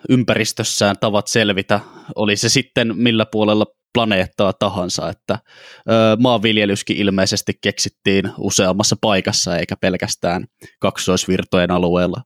[0.09, 1.79] ympäristössään tavat selvitä,
[2.15, 9.75] oli se sitten millä puolella planeettaa tahansa, että ö, maanviljelyskin ilmeisesti keksittiin useammassa paikassa eikä
[9.81, 10.45] pelkästään
[10.79, 12.21] kaksoisvirtojen alueella.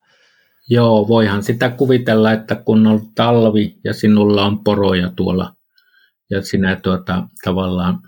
[0.69, 5.53] Joo, voihan sitä kuvitella, että kun on talvi ja sinulla on poroja tuolla
[6.29, 7.99] ja sinä tuota, tavallaan,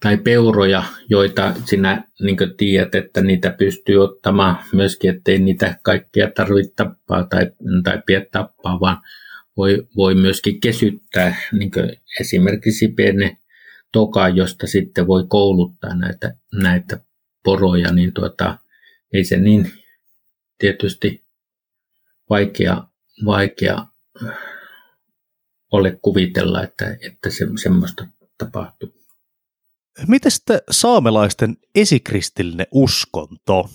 [0.00, 6.72] tai peuroja, joita sinä niin tiedät, että niitä pystyy ottamaan myöskin, ettei niitä kaikkia tarvitse
[6.76, 7.50] tappaa tai,
[7.84, 9.02] tai pidä tappaa, vaan
[9.56, 11.70] voi, voi myöskin kesyttää niin
[12.20, 13.36] esimerkiksi pienen
[13.92, 17.00] toka, josta sitten voi kouluttaa näitä, näitä
[17.44, 18.58] poroja, niin tuota,
[19.12, 19.72] ei se niin
[20.58, 21.24] tietysti
[22.30, 22.84] vaikea,
[23.24, 23.86] vaikea
[25.72, 28.06] ole kuvitella, että, että se, semmoista
[28.38, 28.88] tapahtuu.
[30.08, 33.68] Miten sitten saamelaisten esikristillinen uskonto?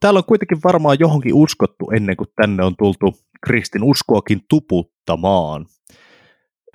[0.00, 5.66] Täällä on kuitenkin varmaan johonkin uskottu ennen kuin tänne on tultu kristin uskoakin tuputtamaan.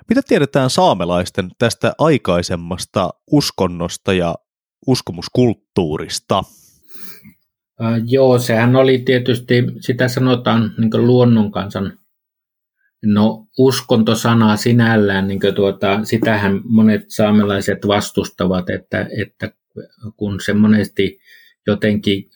[0.08, 4.34] Mitä tiedetään saamelaisten tästä aikaisemmasta uskonnosta ja
[4.86, 6.44] uskomuskulttuurista?
[7.82, 11.98] Äh, joo, sehän oli tietysti, sitä sanotaan niin luonnon kansan,
[13.04, 19.52] no uskontosanaa sinällään, niin tuota, sitähän monet saamelaiset vastustavat, että, että
[20.16, 21.20] kun se monesti
[21.66, 22.30] jotenkin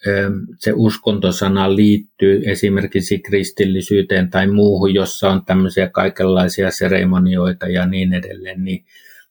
[0.59, 8.65] se uskontosana liittyy esimerkiksi kristillisyyteen tai muuhun, jossa on tämmöisiä kaikenlaisia seremonioita ja niin edelleen,
[8.65, 8.85] niin,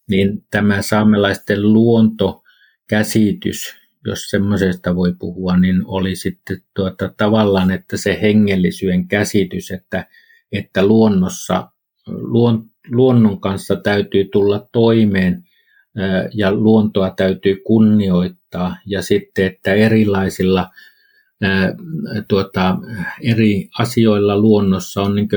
[0.09, 3.75] niin tämä saamelaisten luontokäsitys,
[4.05, 10.07] jos semmoisesta voi puhua, niin oli sitten tuota, tavallaan, että se hengellisyyden käsitys, että,
[10.51, 11.71] että luonnossa,
[12.07, 15.43] luon, luonnon kanssa täytyy tulla toimeen
[16.33, 20.69] ja luontoa täytyy kunnioittaa ja sitten, että erilaisilla
[22.27, 22.77] tuota,
[23.21, 25.29] eri asioilla luonnossa on niin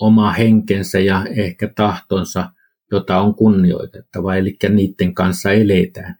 [0.00, 2.50] oma henkensä ja ehkä tahtonsa,
[2.92, 6.16] jota on kunnioitettava, eli niiden kanssa eletään.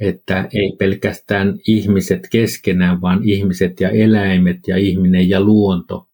[0.00, 6.08] Että ei pelkästään ihmiset keskenään, vaan ihmiset ja eläimet ja ihminen ja luonto,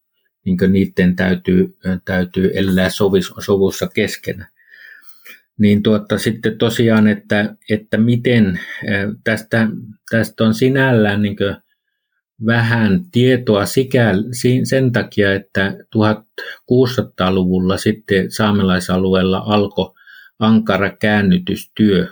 [0.45, 2.89] niin niiden täytyy, täytyy elää
[3.39, 4.49] sovussa keskenään.
[5.57, 8.59] Niin tuota, sitten tosiaan, että, että miten
[9.23, 9.67] tästä,
[10.09, 11.37] tästä on sinällään niin
[12.45, 14.11] vähän tietoa sikä,
[14.63, 19.93] sen takia, että 1600-luvulla sitten saamelaisalueella alkoi
[20.39, 22.07] ankara käännytystyö,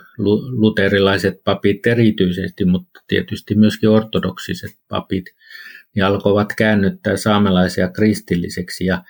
[0.50, 5.24] luterilaiset papit erityisesti, mutta tietysti myöskin ortodoksiset papit,
[5.94, 8.84] niin alkoivat käännyttää saamelaisia kristilliseksi.
[8.84, 9.04] Ja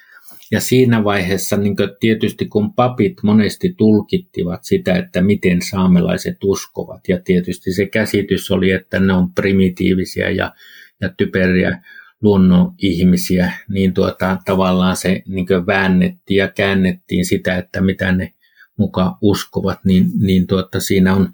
[0.52, 7.20] ja siinä vaiheessa niin tietysti kun papit monesti tulkittivat sitä, että miten saamelaiset uskovat, ja
[7.24, 10.52] tietysti se käsitys oli, että ne on primitiivisia ja,
[11.00, 11.82] ja typeriä
[12.22, 18.32] luonnon ihmisiä, niin tuota, tavallaan se niin väännettiin ja käännettiin sitä, että mitä ne
[18.78, 21.28] muka uskovat, niin, niin tuota, siinä on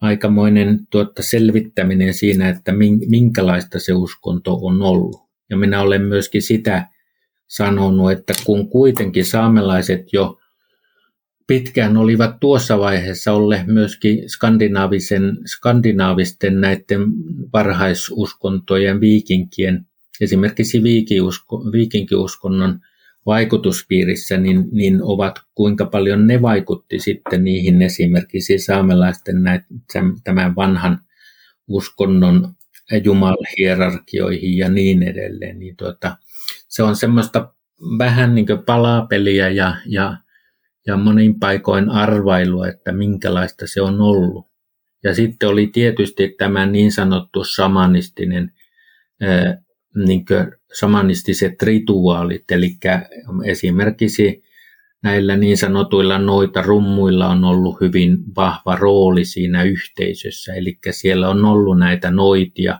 [0.00, 2.72] aikamoinen tuota, selvittäminen siinä, että
[3.08, 5.16] minkälaista se uskonto on ollut.
[5.50, 6.88] Ja minä olen myöskin sitä
[7.46, 10.38] sanonut, että kun kuitenkin saamelaiset jo
[11.46, 17.00] pitkään olivat tuossa vaiheessa olleet myöskin skandinaavisen, skandinaavisten näiden
[17.52, 19.86] varhaisuskontojen viikinkien,
[20.20, 20.82] esimerkiksi
[21.72, 22.80] viikinkiuskonnon
[23.26, 29.66] vaikutuspiirissä, niin, niin ovat kuinka paljon ne vaikutti sitten niihin esimerkiksi saamelaisten näitä,
[30.24, 30.98] tämän vanhan
[31.68, 32.54] uskonnon
[33.04, 35.58] jumalhierarkioihin ja niin edelleen.
[35.58, 36.16] Niin tuota,
[36.68, 37.54] se on semmoista
[37.98, 40.16] vähän niin kuin palapeliä ja, ja,
[40.86, 44.46] ja monin paikoin arvailua, että minkälaista se on ollut.
[45.04, 48.52] Ja sitten oli tietysti tämä niin sanottu samanistinen,
[50.06, 50.24] niin
[50.78, 52.76] samanistiset rituaalit, eli
[53.44, 54.42] esimerkiksi
[55.02, 61.44] näillä niin sanotuilla noita rummuilla on ollut hyvin vahva rooli siinä yhteisössä, eli siellä on
[61.44, 62.78] ollut näitä noitia,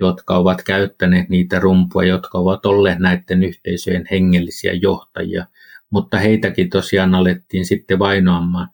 [0.00, 5.46] jotka ovat käyttäneet niitä rumpuja, jotka ovat olleet näiden yhteisöjen hengellisiä johtajia,
[5.90, 8.68] mutta heitäkin tosiaan alettiin sitten vainoamaan.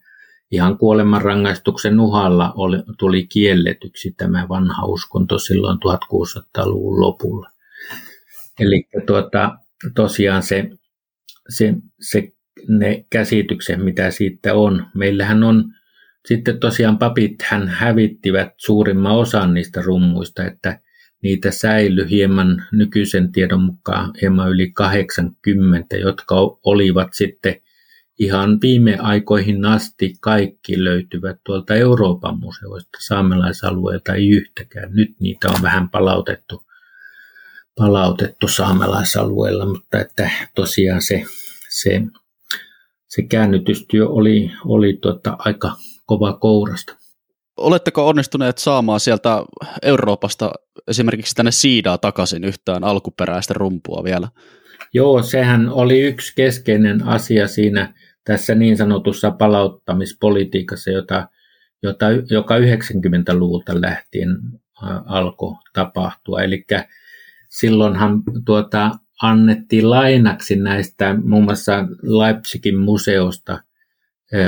[0.51, 7.54] Ihan kuolemanrangaistuksen uhalla oli, tuli kielletyksi tämä vanha uskonto silloin 1600-luvun lopulla.
[8.59, 9.57] Eli tuota,
[9.95, 10.69] tosiaan se,
[11.49, 12.31] se, se,
[12.67, 14.85] ne käsitykset, mitä siitä on.
[14.95, 15.65] Meillähän on
[16.25, 20.79] sitten tosiaan papit hän hävittivät suurimman osan niistä rummuista, että
[21.23, 26.35] niitä säilyi hieman nykyisen tiedon mukaan hieman yli 80, jotka
[26.65, 27.55] olivat sitten
[28.19, 34.93] ihan viime aikoihin asti kaikki löytyvät tuolta Euroopan museoista, saamelaisalueelta ei yhtäkään.
[34.93, 36.64] Nyt niitä on vähän palautettu,
[37.75, 41.23] palautettu saamelaisalueella, mutta että tosiaan se,
[41.69, 42.01] se,
[43.07, 45.71] se käännytystyö oli, oli tuota aika
[46.05, 46.95] kova kourasta.
[47.57, 49.43] Oletteko onnistuneet saamaan sieltä
[49.81, 50.51] Euroopasta
[50.87, 54.27] esimerkiksi tänne siidaa takaisin yhtään alkuperäistä rumpua vielä?
[54.93, 61.27] Joo, sehän oli yksi keskeinen asia siinä tässä niin sanotussa palauttamispolitiikassa, jota,
[61.83, 64.37] jota, joka 90-luvulta lähtien
[65.05, 66.41] alkoi tapahtua.
[66.41, 66.65] Eli
[67.59, 68.91] silloinhan tuota,
[69.21, 73.59] annettiin lainaksi näistä muun muassa Leipzigin museosta–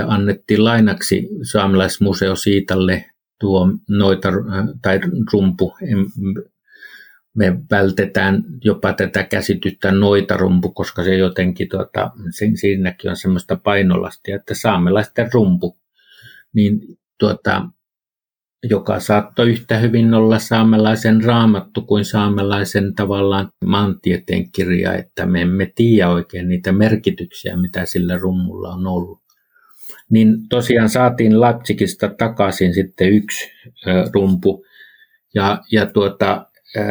[0.08, 3.06] annettiin lainaksi saamelaismuseo Siitalle
[3.40, 4.30] tuo noita
[4.82, 5.00] tai
[5.34, 5.78] rumpu.
[7.34, 12.12] Me vältetään jopa tätä käsitystä noita rumpu, koska se jotenkin, tuota,
[12.56, 15.78] siinäkin on semmoista painolastia, että saamelaisten rumpu.
[16.54, 17.70] Niin tuota,
[18.64, 25.72] joka saattoi yhtä hyvin olla saamelaisen raamattu kuin saamelaisen tavallaan maantieteen kirja, että me emme
[25.76, 29.20] tiedä oikein niitä merkityksiä, mitä sillä rummulla on ollut.
[30.10, 33.52] Niin tosiaan saatiin Leipzigistä takaisin sitten yksi
[34.14, 34.66] rumpu,
[35.36, 36.46] ja, ja tuota,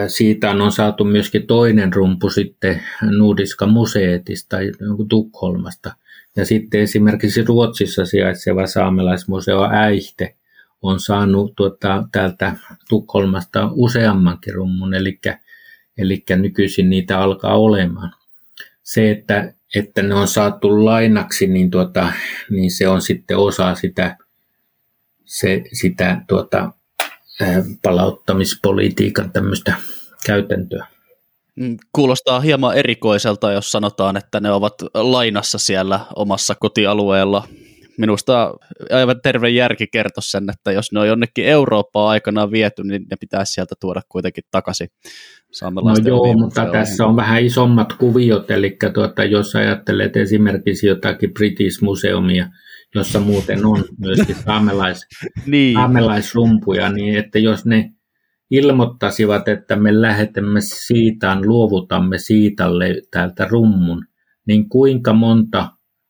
[0.07, 2.83] siitä on saatu myöskin toinen rumpu sitten
[3.19, 4.57] Nuudiska museetista
[5.09, 5.95] Tukholmasta.
[6.37, 10.37] Ja sitten esimerkiksi Ruotsissa sijaitseva saamelaismuseo Äihte
[10.87, 12.57] on saanut tuota, täältä
[12.89, 15.20] Tukholmasta useammankin rummun, eli,
[15.99, 18.12] eli nykyisin niitä alkaa olemaan.
[18.82, 22.12] Se, että, että ne on saatu lainaksi, niin, tuota,
[22.51, 24.16] niin se on sitten osa sitä,
[25.24, 26.72] se, sitä tuota,
[27.82, 29.74] palauttamispolitiikan tämmöistä
[30.26, 30.87] käytäntöä.
[31.57, 37.49] Mm, kuulostaa hieman erikoiselta, jos sanotaan, että ne ovat lainassa siellä omassa kotialueella.
[37.99, 38.55] Minusta
[38.90, 43.16] aivan terve järki kertoo sen, että jos ne on jonnekin Eurooppaan aikanaan viety, niin ne
[43.20, 44.88] pitäisi sieltä tuoda kuitenkin takaisin
[45.62, 51.82] No joo, mutta tässä on vähän isommat kuviot, eli tuota, jos ajattelet esimerkiksi jotakin British
[51.82, 52.49] Museumia,
[52.94, 55.07] jossa muuten on myöskin saamelais,
[55.47, 55.74] niin.
[55.74, 57.90] saamelaisrumpuja, niin että jos ne
[58.51, 64.05] ilmoittaisivat, että me lähetämme siitaan, luovutamme siitalle täältä rummun,
[64.47, 65.68] niin kuinka monta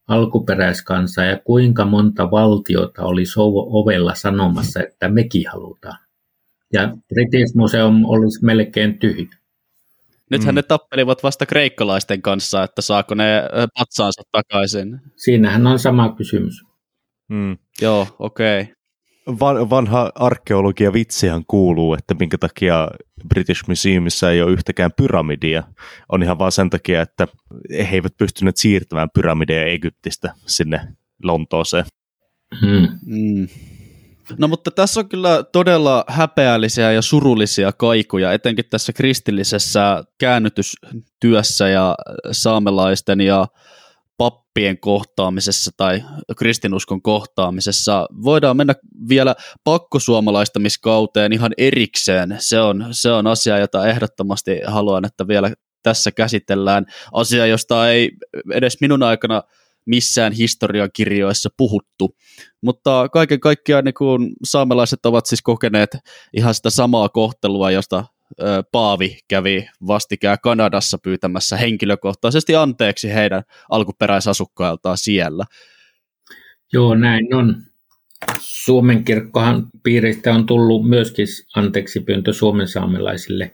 [0.09, 3.23] alkuperäiskansaa ja kuinka monta valtiota oli
[3.71, 5.99] ovella sanomassa, että mekin halutaan.
[6.73, 9.37] Ja British Museum olisi melkein tyhjä.
[10.31, 10.57] Nythän mm.
[10.57, 13.43] ne tappelivat vasta kreikkalaisten kanssa, että saako ne
[13.79, 15.01] patsaansa takaisin.
[15.17, 16.55] Siinähän on sama kysymys.
[17.29, 17.59] Mm.
[17.83, 18.61] Joo, okei.
[18.61, 18.76] Okay.
[19.27, 22.89] Van, vanha arkeologia vitsihän kuuluu, että minkä takia
[23.29, 25.63] British Museumissa ei ole yhtäkään pyramidia.
[26.09, 27.29] On ihan vaan sen takia, että
[27.71, 30.81] he eivät pystyneet siirtämään pyramideja Egyptistä sinne
[31.23, 31.85] Lontooseen.
[32.61, 32.89] Hmm.
[33.07, 33.49] Mm.
[34.39, 41.95] No mutta tässä on kyllä todella häpeällisiä ja surullisia kaikuja, etenkin tässä kristillisessä käännytystyössä ja
[42.33, 43.47] saamelaisten ja
[44.19, 46.03] pappien kohtaamisessa tai
[46.39, 48.07] kristinuskon kohtaamisessa.
[48.23, 48.75] Voidaan mennä
[49.09, 52.37] vielä pakkosuomalaistamiskauteen ihan erikseen.
[52.39, 55.53] Se on, se on asia, jota ehdottomasti haluan, että vielä
[55.83, 56.87] tässä käsitellään.
[57.13, 58.11] Asia, josta ei
[58.53, 59.43] edes minun aikana
[59.87, 62.17] missään historiakirjoissa puhuttu.
[62.63, 65.97] Mutta kaiken kaikkiaan niin kun saamelaiset ovat siis kokeneet
[66.37, 68.05] ihan sitä samaa kohtelua, josta
[68.73, 75.45] Paavi kävi vastikään Kanadassa pyytämässä henkilökohtaisesti anteeksi heidän alkuperäisasukkailtaan siellä.
[76.73, 77.57] Joo, näin on.
[78.41, 83.53] Suomen kirkkohan piiristä on tullut myöskin anteeksi pyyntö Suomen saamelaisille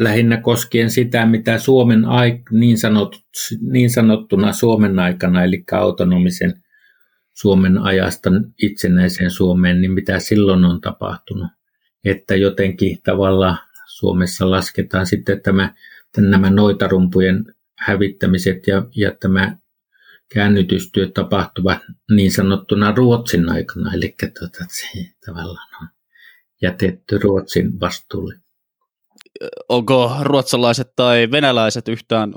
[0.00, 3.16] lähinnä koskien sitä, mitä Suomen aik- niin, sanot,
[3.60, 6.62] niin sanottuna Suomen aikana, eli autonomisen
[7.34, 8.30] Suomen ajasta
[8.62, 11.50] itsenäiseen Suomeen, niin mitä silloin on tapahtunut.
[12.04, 13.58] Että jotenkin tavallaan
[14.02, 15.74] Suomessa lasketaan sitten tämä,
[16.16, 19.56] nämä noitarumpujen hävittämiset ja, ja tämä
[20.34, 21.78] käännytystyö tapahtuvat
[22.10, 25.88] niin sanottuna Ruotsin aikana, eli tuota, se tavallaan on
[26.62, 28.34] jätetty Ruotsin vastuulle.
[29.68, 32.34] Onko ruotsalaiset tai venäläiset yhtään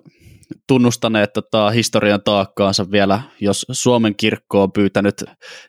[0.68, 5.24] tunnustaneet tota historian taakkaansa vielä, jos Suomen kirkko on pyytänyt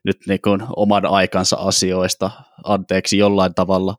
[0.05, 2.31] nyt niin kuin oman aikansa asioista
[2.65, 3.97] anteeksi jollain tavalla?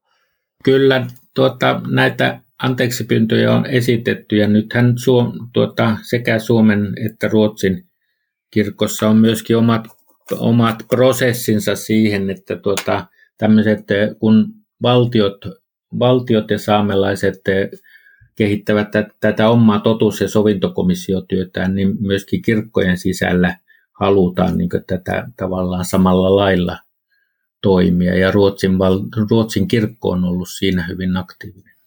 [0.64, 1.08] Kyllä
[1.38, 7.86] tuota, näitä anteeksipyyntöjä on esitetty ja nythän Suom, tuota, sekä Suomen että Ruotsin
[8.52, 9.88] kirkossa on myöskin omat,
[10.40, 13.08] omat prosessinsa siihen, että tuota,
[13.38, 13.80] tämmöiset,
[14.20, 14.48] kun
[14.82, 15.38] valtiot,
[16.00, 17.42] valtiot ja saamelaiset
[18.36, 18.88] kehittävät
[19.20, 23.58] tätä omaa totuus- ja sovintokomissiotyötään, niin myöskin kirkkojen sisällä
[24.00, 26.78] halutaan niin tätä tavallaan samalla lailla
[27.62, 29.00] toimia ja Ruotsin, val,
[29.30, 31.78] Ruotsin kirkko on ollut siinä hyvin aktiivinen.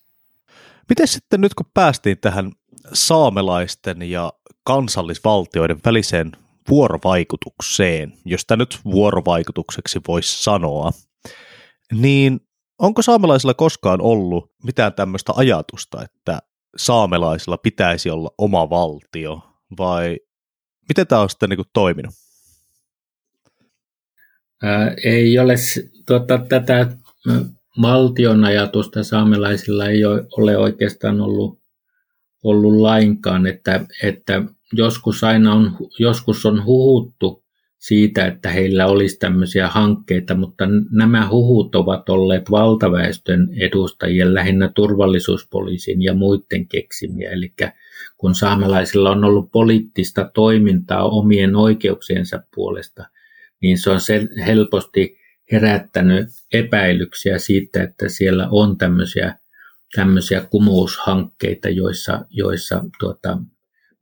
[0.88, 2.52] Miten sitten nyt kun päästiin tähän
[2.92, 4.32] saamelaisten ja
[4.64, 6.32] kansallisvaltioiden väliseen
[6.68, 10.90] vuorovaikutukseen, jos tämä nyt vuorovaikutukseksi voisi sanoa,
[11.92, 12.40] niin
[12.78, 16.38] onko saamelaisilla koskaan ollut mitään tämmöistä ajatusta, että
[16.76, 19.40] saamelaisilla pitäisi olla oma valtio,
[19.78, 20.16] vai
[20.88, 22.14] miten tämä on sitten niin kuin toiminut?
[25.04, 25.54] Ei ole
[26.06, 26.86] tuota, tätä
[27.82, 31.58] valtion ajatusta saamelaisilla ei ole oikeastaan ollut,
[32.42, 34.42] ollut lainkaan, että, että
[34.72, 37.44] joskus aina on, joskus on huhuttu
[37.78, 46.02] siitä, että heillä olisi tämmöisiä hankkeita, mutta nämä huhut ovat olleet valtaväestön edustajien, lähinnä turvallisuuspoliisin
[46.02, 47.30] ja muiden keksimiä.
[47.30, 47.52] Eli
[48.18, 53.06] kun saamelaisilla on ollut poliittista toimintaa omien oikeuksiensa puolesta–
[53.62, 55.16] niin se on se helposti
[55.52, 59.38] herättänyt epäilyksiä siitä, että siellä on tämmöisiä,
[59.94, 63.38] tämmöisiä kumoushankkeita, joissa, joissa tuota,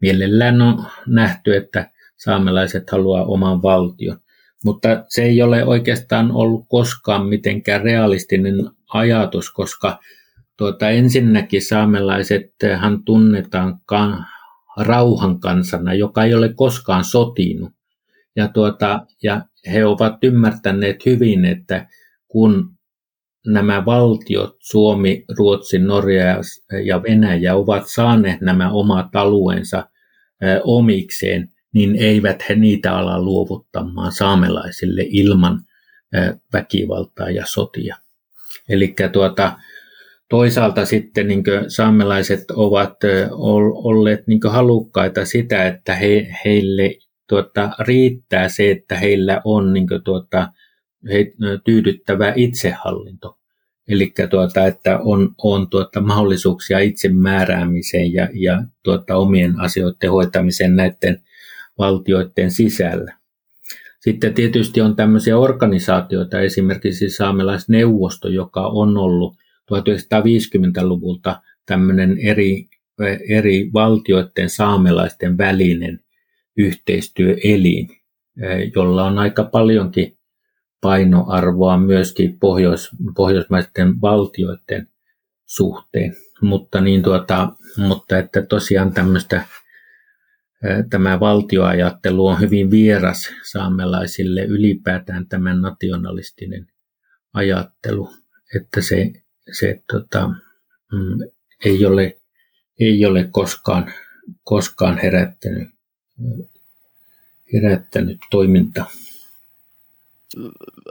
[0.01, 4.21] mielellään on nähty, että saamelaiset haluaa oman valtion.
[4.65, 9.99] Mutta se ei ole oikeastaan ollut koskaan mitenkään realistinen ajatus, koska
[10.57, 13.81] tuota, ensinnäkin saamelaisethan tunnetaan
[14.77, 17.73] rauhan kansana, joka ei ole koskaan sotinut.
[18.37, 19.43] Ja, tuota, ja
[19.73, 21.87] he ovat ymmärtäneet hyvin, että
[22.29, 22.71] kun
[23.47, 26.25] nämä valtiot, Suomi, Ruotsi, Norja
[26.85, 29.89] ja Venäjä, ovat saaneet nämä omat alueensa
[30.65, 35.61] omikseen, niin eivät he niitä ala luovuttamaan saamelaisille ilman
[36.53, 37.97] väkivaltaa ja sotia.
[38.69, 39.59] Eli tuota,
[40.29, 42.97] toisaalta sitten niin saamelaiset ovat
[43.75, 46.95] olleet niin halukkaita sitä, että he, heille
[47.29, 50.53] tuota, riittää se, että heillä on niin tuota,
[51.13, 51.33] he,
[51.65, 53.39] tyydyttävä itsehallinto.
[53.89, 61.23] Eli tuota, että on, on tuota, mahdollisuuksia itsemääräämiseen ja, ja tuota, omien asioiden hoitamiseen näiden
[61.79, 63.19] valtioiden sisällä.
[64.01, 69.37] Sitten tietysti on tämmöisiä organisaatioita, esimerkiksi saamelaisneuvosto, joka on ollut
[69.73, 72.69] 1950-luvulta tämmöinen eri,
[73.29, 76.01] eri valtioiden saamelaisten välinen
[76.59, 77.89] yhteistyöelin,
[78.77, 80.19] jolla on aika paljonkin
[80.81, 84.89] painoarvoa myöskin pohjois, pohjoismaisten valtioiden
[85.47, 86.17] suhteen.
[86.43, 89.47] Mutta, niin tuota, mutta että tosiaan tämmöistä
[90.91, 96.67] tämä valtioajattelu on hyvin vieras saamelaisille ylipäätään tämä nationalistinen
[97.33, 98.11] ajattelu,
[98.57, 99.13] että se,
[99.59, 100.29] se tota,
[100.93, 101.31] mm,
[101.65, 102.21] ei, ole,
[102.81, 103.93] ei ole koskaan,
[104.45, 105.69] koskaan herättänyt,
[107.53, 108.85] herättänyt toiminta.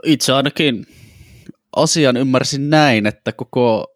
[0.04, 0.86] Itse ainakin
[1.76, 3.94] asian ymmärsin näin, että koko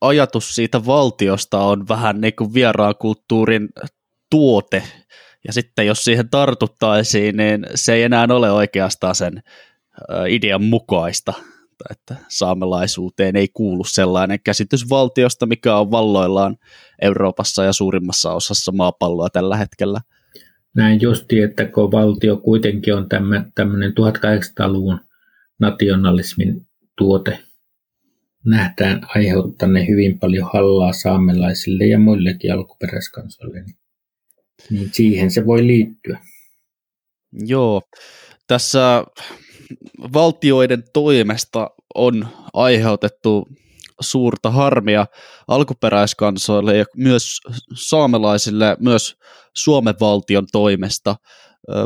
[0.00, 3.68] ajatus siitä valtiosta on vähän niin kuin vieraan kulttuurin
[4.30, 4.82] tuote,
[5.46, 9.42] ja sitten jos siihen tartuttaisiin, niin se ei enää ole oikeastaan sen
[10.28, 11.32] idean mukaista,
[11.90, 16.56] että saamelaisuuteen ei kuulu sellainen käsitys valtiosta, mikä on valloillaan
[17.02, 20.00] Euroopassa ja suurimmassa osassa maapalloa tällä hetkellä.
[20.76, 23.08] Näin justi, että kun valtio kuitenkin on
[23.54, 25.00] tämmöinen 1800-luvun
[25.58, 26.66] nationalismin
[26.98, 27.38] tuote,
[28.44, 33.76] nähdään aiheuttaneen hyvin paljon hallaa saamelaisille ja muillekin alkuperäiskansoille, niin
[34.70, 36.20] niin siihen se voi liittyä.
[37.32, 37.82] Joo,
[38.46, 39.04] tässä
[40.12, 43.48] valtioiden toimesta on aiheutettu
[44.00, 45.06] suurta harmia
[45.48, 47.40] alkuperäiskansoille ja myös
[47.74, 49.16] saamelaisille myös
[49.56, 51.16] Suomen valtion toimesta.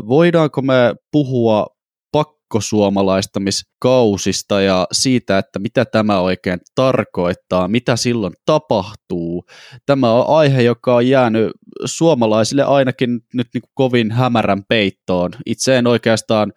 [0.09, 1.67] Voidaanko me puhua
[2.13, 9.45] pakkosuomalaistamiskausista ja siitä, että mitä tämä oikein tarkoittaa, mitä silloin tapahtuu.
[9.87, 11.51] Tämä on aihe, joka on jäänyt
[11.85, 15.31] suomalaisille ainakin nyt niin kuin kovin hämärän peittoon.
[15.47, 16.53] Itse en oikeastaan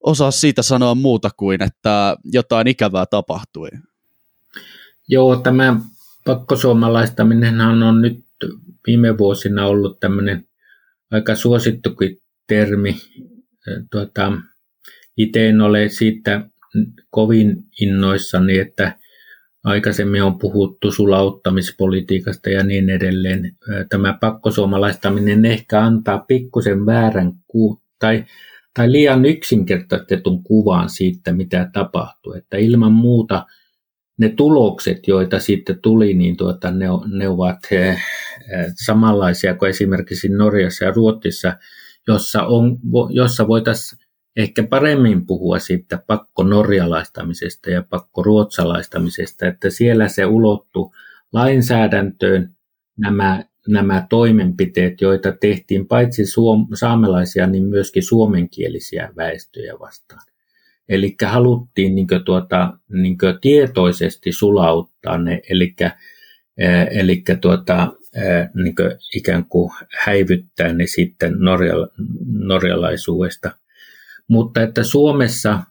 [0.00, 3.68] osaa siitä sanoa muuta kuin, että jotain ikävää tapahtui.
[5.08, 5.76] Joo, tämä
[6.24, 8.25] pakkosuomalaistaminen on nyt
[8.86, 10.48] viime vuosina ollut tämmöinen
[11.10, 12.18] aika suosittukin
[12.48, 12.96] termi.
[13.90, 14.32] Tuota,
[15.16, 16.48] itse en ole siitä
[17.10, 18.98] kovin innoissani, että
[19.64, 23.56] aikaisemmin on puhuttu sulauttamispolitiikasta ja niin edelleen.
[23.90, 28.24] Tämä pakkosuomalaistaminen ehkä antaa pikkusen väärän ku- tai,
[28.74, 32.32] tai liian yksinkertaistetun kuvan siitä, mitä tapahtuu.
[32.32, 33.46] Että ilman muuta
[34.18, 37.58] ne tulokset, joita sitten tuli, niin tuota, ne, ne ovat
[38.84, 41.56] samanlaisia kuin esimerkiksi Norjassa ja Ruotsissa,
[42.08, 42.78] jossa, on,
[43.10, 50.94] jossa voitaisiin ehkä paremmin puhua siitä pakko-norjalaistamisesta ja pakko-ruotsalaistamisesta, että siellä se ulottu
[51.32, 52.56] lainsäädäntöön
[52.98, 60.22] nämä, nämä toimenpiteet, joita tehtiin paitsi suom- saamelaisia, niin myöskin suomenkielisiä väestöjä vastaan.
[60.88, 65.74] Eli haluttiin niin tuota, niin tietoisesti sulauttaa ne, eli,
[66.90, 67.92] eli tuota,
[68.54, 68.74] niin
[69.14, 69.72] ikään kuin
[70.04, 71.88] häivyttää ne sitten norjala,
[72.26, 73.50] norjalaisuudesta–
[74.28, 75.62] mutta että Suomessa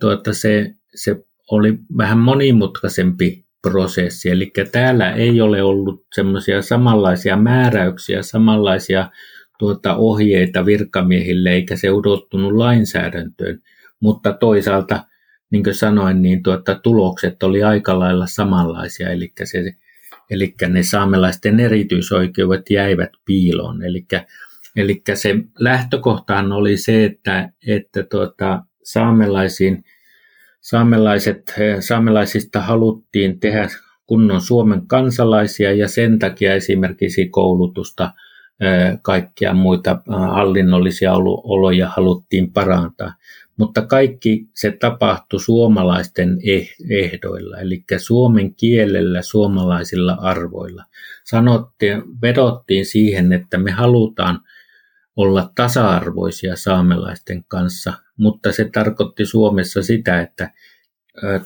[0.00, 8.22] tuota, se, se oli vähän monimutkaisempi prosessi, eli täällä ei ole ollut semmoisia samanlaisia määräyksiä,
[8.22, 9.10] samanlaisia
[9.58, 13.62] tuota, ohjeita virkamiehille, eikä se odottunut lainsäädäntöön,
[14.00, 15.04] mutta toisaalta,
[15.50, 19.72] niin kuin sanoin, niin tuota, tulokset oli aika lailla samanlaisia, eli, se,
[20.30, 23.82] eli ne saamelaisten erityisoikeudet jäivät piiloon,
[24.76, 29.84] eli se lähtökohtaan oli se, että, että tuota, saamelaisiin.
[30.60, 33.68] Saamelaiset, saamelaisista haluttiin tehdä
[34.06, 38.12] kunnon Suomen kansalaisia ja sen takia esimerkiksi koulutusta,
[39.02, 41.12] kaikkia muita hallinnollisia
[41.44, 43.14] oloja haluttiin parantaa.
[43.58, 50.84] Mutta kaikki se tapahtui suomalaisten eh, ehdoilla, eli suomen kielellä, suomalaisilla arvoilla.
[51.24, 54.40] Sanottiin, vedottiin siihen, että me halutaan
[55.16, 60.50] olla tasa-arvoisia saamelaisten kanssa, mutta se tarkoitti Suomessa sitä, että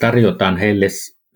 [0.00, 0.86] tarjotaan heille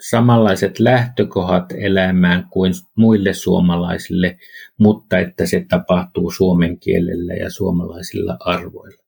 [0.00, 4.38] samanlaiset lähtökohdat elämään kuin muille suomalaisille,
[4.78, 9.05] mutta että se tapahtuu suomen kielellä ja suomalaisilla arvoilla.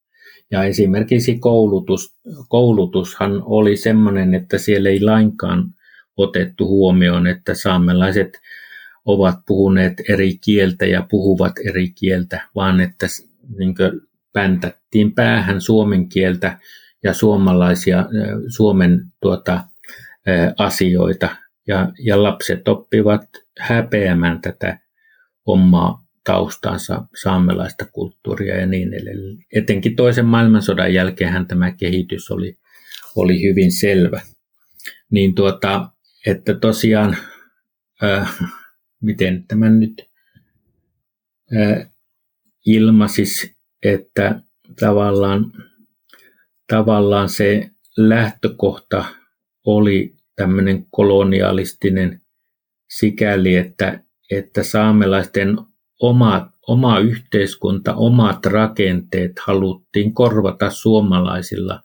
[0.51, 2.16] Ja esimerkiksi koulutus,
[2.49, 5.74] koulutushan oli sellainen, että siellä ei lainkaan
[6.16, 8.40] otettu huomioon, että saamelaiset
[9.05, 13.07] ovat puhuneet eri kieltä ja puhuvat eri kieltä, vaan että
[13.59, 13.74] niin
[14.32, 16.59] päntättiin päähän suomen kieltä
[17.03, 18.07] ja suomalaisia,
[18.49, 19.61] Suomen tuota,
[20.59, 21.28] asioita.
[21.66, 23.22] Ja, ja lapset oppivat
[23.59, 24.78] häpeämään tätä
[25.46, 29.45] omaa taustansa, saamelaista kulttuuria ja niin edelleen.
[29.53, 32.59] Etenkin toisen maailmansodan jälkeen tämä kehitys oli,
[33.16, 34.20] oli hyvin selvä.
[35.11, 35.91] Niin tuota,
[36.26, 37.16] että tosiaan,
[38.03, 38.39] äh,
[39.03, 40.07] miten tämä nyt
[41.57, 41.91] äh,
[42.66, 44.41] ilmasis, että
[44.81, 45.53] tavallaan,
[46.66, 49.05] tavallaan se lähtökohta
[49.66, 52.20] oli tämmöinen kolonialistinen
[52.89, 54.01] sikäli, että,
[54.31, 55.57] että saamelaisten
[56.01, 61.82] oma, oma yhteiskunta, omat rakenteet haluttiin korvata suomalaisilla,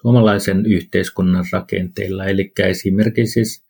[0.00, 2.24] suomalaisen yhteiskunnan rakenteilla.
[2.24, 3.64] Eli esimerkiksi siis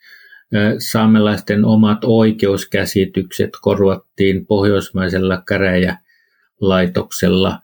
[0.91, 7.59] saamelaisten omat oikeuskäsitykset korvattiin pohjoismaisella käräjälaitoksella.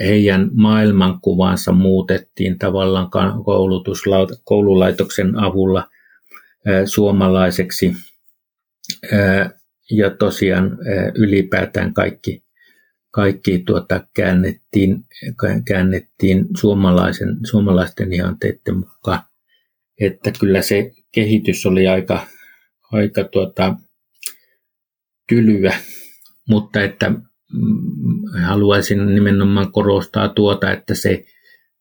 [0.00, 3.10] Heidän maailmankuvansa muutettiin tavallaan
[4.44, 5.88] koululaitoksen avulla
[6.84, 7.96] suomalaiseksi
[9.90, 10.78] ja tosiaan
[11.14, 12.44] ylipäätään kaikki,
[13.10, 15.04] kaikki tuota, käännettiin,
[15.68, 19.20] käännettiin suomalaisen, suomalaisten ihanteiden mukaan.
[20.00, 22.26] Että kyllä se kehitys oli aika,
[22.92, 23.76] aika tuota,
[25.28, 25.74] tylyä,
[26.48, 27.22] mutta että mm,
[28.42, 31.24] haluaisin nimenomaan korostaa tuota, että se,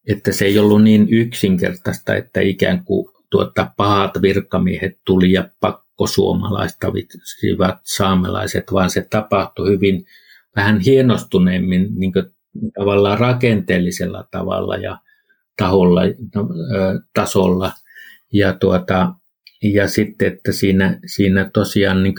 [0.08, 5.85] että se ei ollut niin yksinkertaista, että ikään kuin tuota, pahat virkamiehet tuli ja pak,
[5.98, 10.06] pakkosuomalaistavat saamelaiset, vaan se tapahtui hyvin
[10.56, 12.14] vähän hienostuneemmin niin
[12.76, 14.98] tavallaan rakenteellisella tavalla ja
[15.58, 16.02] taholla,
[16.36, 16.48] no,
[17.14, 17.72] tasolla.
[18.34, 19.14] Ja, tuota,
[19.64, 22.16] ja sitten, että siinä, siinä tosiaan niin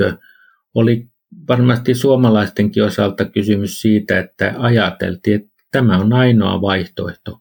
[0.75, 1.07] oli
[1.49, 7.41] varmasti suomalaistenkin osalta kysymys siitä, että ajateltiin, että tämä on ainoa vaihtoehto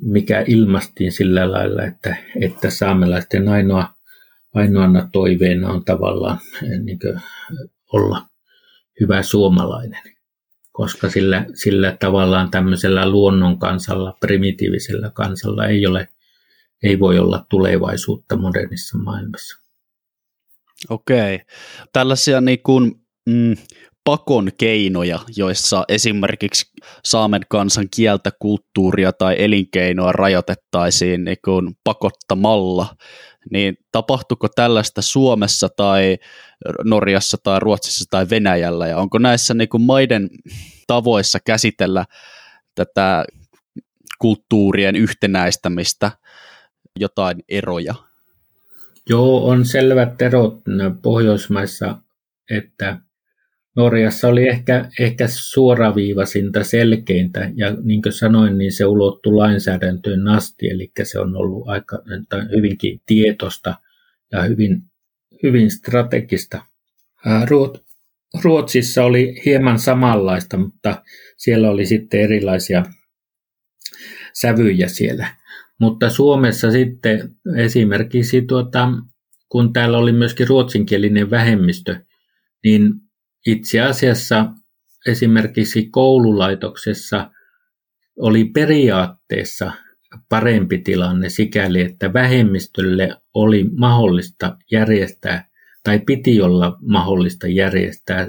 [0.00, 3.94] mikä ilmastiin sillä lailla, että, että saamelaisten ainoa,
[4.54, 7.20] ainoana toiveena on tavallaan eh, niin kuin,
[7.92, 8.26] olla
[9.00, 10.02] hyvä suomalainen.
[10.72, 16.08] Koska sillä, sillä tavallaan tämmöisellä luonnon kansalla, primitiivisellä kansalla ei, ole,
[16.82, 19.58] ei voi olla tulevaisuutta modernissa maailmassa.
[20.90, 21.40] Okei.
[21.92, 23.56] Tällaisia niin kuin, mm,
[24.08, 26.66] pakon keinoja, joissa esimerkiksi
[27.04, 32.96] saamen kansan kieltä, kulttuuria tai elinkeinoa rajoitettaisiin niin kuin pakottamalla,
[33.50, 36.18] niin tapahtuuko tällaista Suomessa tai
[36.84, 40.30] Norjassa tai Ruotsissa tai Venäjällä, ja onko näissä niin kuin maiden
[40.86, 42.04] tavoissa käsitellä
[42.74, 43.24] tätä
[44.18, 46.10] kulttuurien yhtenäistämistä
[46.98, 47.94] jotain eroja?
[49.08, 50.62] Joo, on selvät erot
[51.02, 51.96] Pohjoismaissa,
[52.50, 53.00] että
[53.78, 60.68] Norjassa oli ehkä, ehkä suoraviivaisinta, selkeintä, ja niin kuin sanoin, niin se ulottui lainsäädäntöön asti,
[60.68, 61.98] eli se on ollut aika
[62.56, 63.74] hyvinkin tietosta
[64.32, 64.82] ja hyvin,
[65.42, 66.62] hyvin strategista.
[68.44, 71.02] Ruotsissa oli hieman samanlaista, mutta
[71.36, 72.84] siellä oli sitten erilaisia
[74.32, 75.28] sävyjä siellä.
[75.80, 78.88] Mutta Suomessa sitten esimerkiksi, tuota,
[79.48, 82.00] kun täällä oli myöskin ruotsinkielinen vähemmistö,
[82.64, 82.92] niin
[83.50, 84.46] itse asiassa
[85.06, 87.30] esimerkiksi koululaitoksessa
[88.18, 89.72] oli periaatteessa
[90.28, 95.48] parempi tilanne sikäli, että vähemmistölle oli mahdollista järjestää
[95.84, 98.28] tai piti olla mahdollista järjestää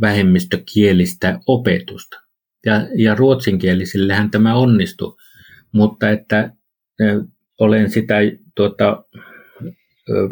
[0.00, 2.20] vähemmistökielistä opetusta.
[2.66, 5.16] Ja, ja ruotsinkielisillehän tämä onnistui,
[5.72, 6.52] mutta että
[7.60, 8.14] olen sitä
[8.54, 9.04] tuota,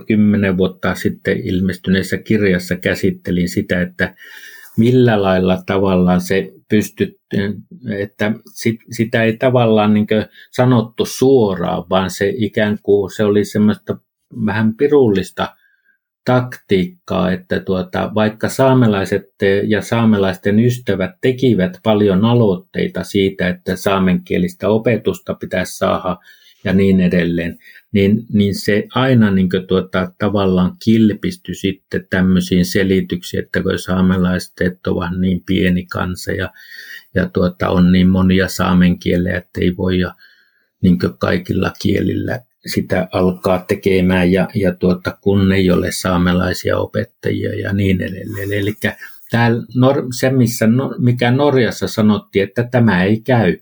[0.07, 4.15] kymmenen vuotta sitten ilmestyneessä kirjassa käsittelin sitä, että
[4.79, 7.17] millä lailla tavallaan se pystyt,
[7.99, 10.07] että sit, sitä ei tavallaan niin
[10.51, 13.99] sanottu suoraan, vaan se ikään kuin se oli semmoista
[14.47, 15.55] vähän pirullista
[16.25, 19.25] taktiikkaa, että tuota, vaikka saamelaiset
[19.67, 26.17] ja saamelaisten ystävät tekivät paljon aloitteita siitä, että saamenkielistä opetusta pitäisi saada
[26.65, 27.59] ja niin edelleen,
[27.93, 35.19] niin, niin se aina niin tuota, tavallaan kilpistyi sitten tämmöisiin selityksiin, että kun saamelaiset ovat
[35.19, 36.51] niin pieni kansa ja,
[37.15, 40.15] ja tuota, on niin monia saamen kielejä, että ei voi ja
[40.83, 47.73] niin kaikilla kielillä sitä alkaa tekemään ja, ja tuota, kun ei ole saamelaisia opettajia ja
[47.73, 48.53] niin edelleen.
[48.53, 48.75] Eli
[49.31, 49.63] täällä,
[50.19, 50.69] se, missä,
[50.99, 53.57] mikä Norjassa sanottiin, että tämä ei käy,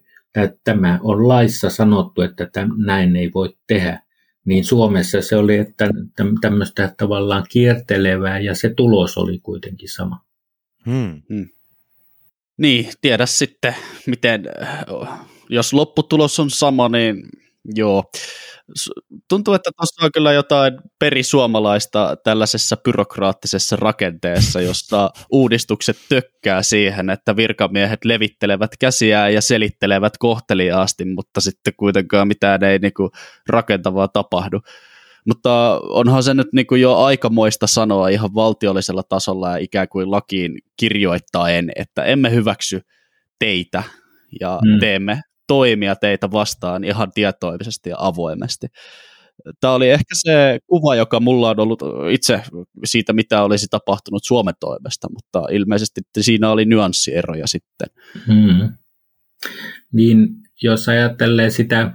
[0.65, 4.03] tämä on laissa sanottu, että täm, näin ei voi tehdä,
[4.47, 5.91] niin Suomessa se oli että
[6.41, 10.21] tämmöistä tavallaan kiertelevää ja se tulos oli kuitenkin sama.
[10.87, 11.23] Hmm.
[11.29, 11.49] Hmm.
[12.57, 13.75] Niin, tiedä sitten,
[14.07, 14.45] miten,
[15.49, 17.29] jos lopputulos on sama, niin
[17.65, 18.05] joo.
[19.29, 27.37] Tuntuu, että tuossa on kyllä jotain perisuomalaista tällaisessa byrokraattisessa rakenteessa, jossa uudistukset tökkää siihen, että
[27.37, 33.11] virkamiehet levittelevät käsiään ja selittelevät kohteliaasti, mutta sitten kuitenkaan mitään ei niinku
[33.49, 34.61] rakentavaa tapahdu.
[35.27, 40.59] Mutta onhan se nyt niinku jo aikamoista sanoa ihan valtiollisella tasolla ja ikään kuin lakiin
[40.77, 42.81] kirjoittaen, että emme hyväksy
[43.39, 43.83] teitä
[44.41, 44.81] ja hmm.
[44.81, 48.67] teemme toimia teitä vastaan ihan tietoisesti ja avoimesti.
[49.61, 52.43] Tämä oli ehkä se kuva, joka mulla on ollut itse
[52.85, 57.89] siitä, mitä olisi tapahtunut Suomen toimesta, mutta ilmeisesti siinä oli nyanssieroja sitten.
[58.27, 58.73] Hmm.
[59.93, 60.29] Niin,
[60.63, 61.91] jos ajattelee sitä,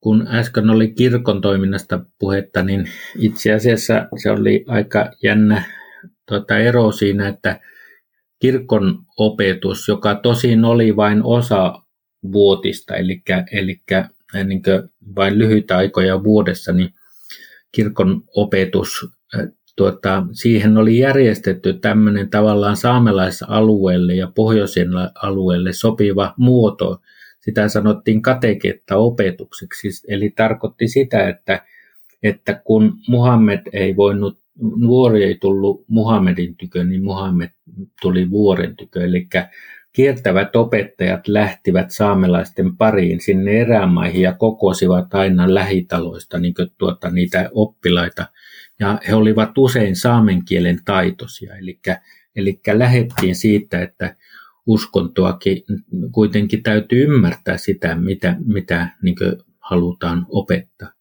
[0.00, 5.64] kun äsken oli kirkon toiminnasta puhetta, niin itse asiassa se oli aika jännä
[6.28, 7.60] tuota, ero siinä, että
[8.40, 11.72] kirkon opetus, joka tosin oli vain osa
[12.32, 13.80] vuotista, eli, eli
[14.44, 14.62] niin
[15.16, 16.90] vain lyhyitä aikoja vuodessa, niin
[17.72, 18.88] kirkon opetus,
[19.76, 24.88] tuota, siihen oli järjestetty tämmöinen tavallaan saamelaisalueelle ja pohjoisen
[25.22, 27.00] alueelle sopiva muoto.
[27.40, 31.64] Sitä sanottiin kateketta opetukseksi, eli tarkoitti sitä, että,
[32.22, 34.38] että kun Muhammed ei voinut,
[34.76, 37.50] nuori ei tullut Muhammedin tykö, niin Muhammed
[38.02, 39.28] tuli vuoren tykö, eli
[39.92, 48.26] Kiertävät opettajat lähtivät saamelaisten pariin sinne erämaihin ja kokosivat aina lähitaloista niin tuota, niitä oppilaita.
[48.80, 51.80] Ja he olivat usein saamen kielen taitoisia, eli,
[52.36, 54.16] eli lähettiin siitä, että
[54.66, 55.62] uskontoakin
[56.12, 59.16] kuitenkin täytyy ymmärtää sitä, mitä, mitä niin
[59.58, 60.92] halutaan opettaa.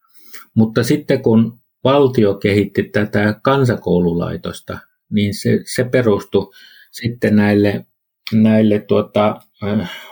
[0.54, 4.80] Mutta sitten kun valtio kehitti tätä kansakoululaitosta,
[5.10, 6.52] niin se, se perustui
[6.92, 7.86] sitten näille
[8.34, 9.42] näille tuota,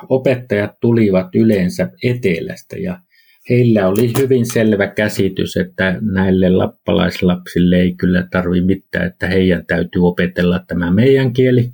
[0.09, 2.99] opettajat tulivat yleensä etelästä ja
[3.49, 10.07] heillä oli hyvin selvä käsitys, että näille lappalaislapsille ei kyllä tarvi mitään, että heidän täytyy
[10.07, 11.73] opetella tämä meidän kieli.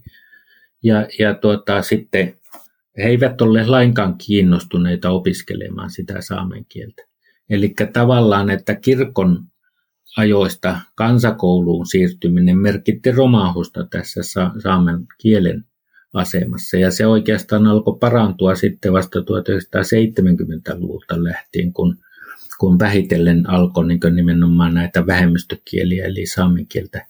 [0.84, 2.34] Ja, ja tuota, sitten
[2.98, 7.04] he eivät ole lainkaan kiinnostuneita opiskelemaan sitä saamen kieltä.
[7.50, 9.44] Eli tavallaan, että kirkon
[10.18, 14.22] ajoista kansakouluun siirtyminen merkitti romahusta tässä
[14.64, 15.66] saamen kielen
[16.14, 16.78] asemassa.
[16.78, 21.98] Ja se oikeastaan alkoi parantua sitten vasta 1970-luvulta lähtien, kun,
[22.60, 27.06] kun vähitellen alkoi niin nimenomaan näitä vähemmistökieliä, eli saamen kieltä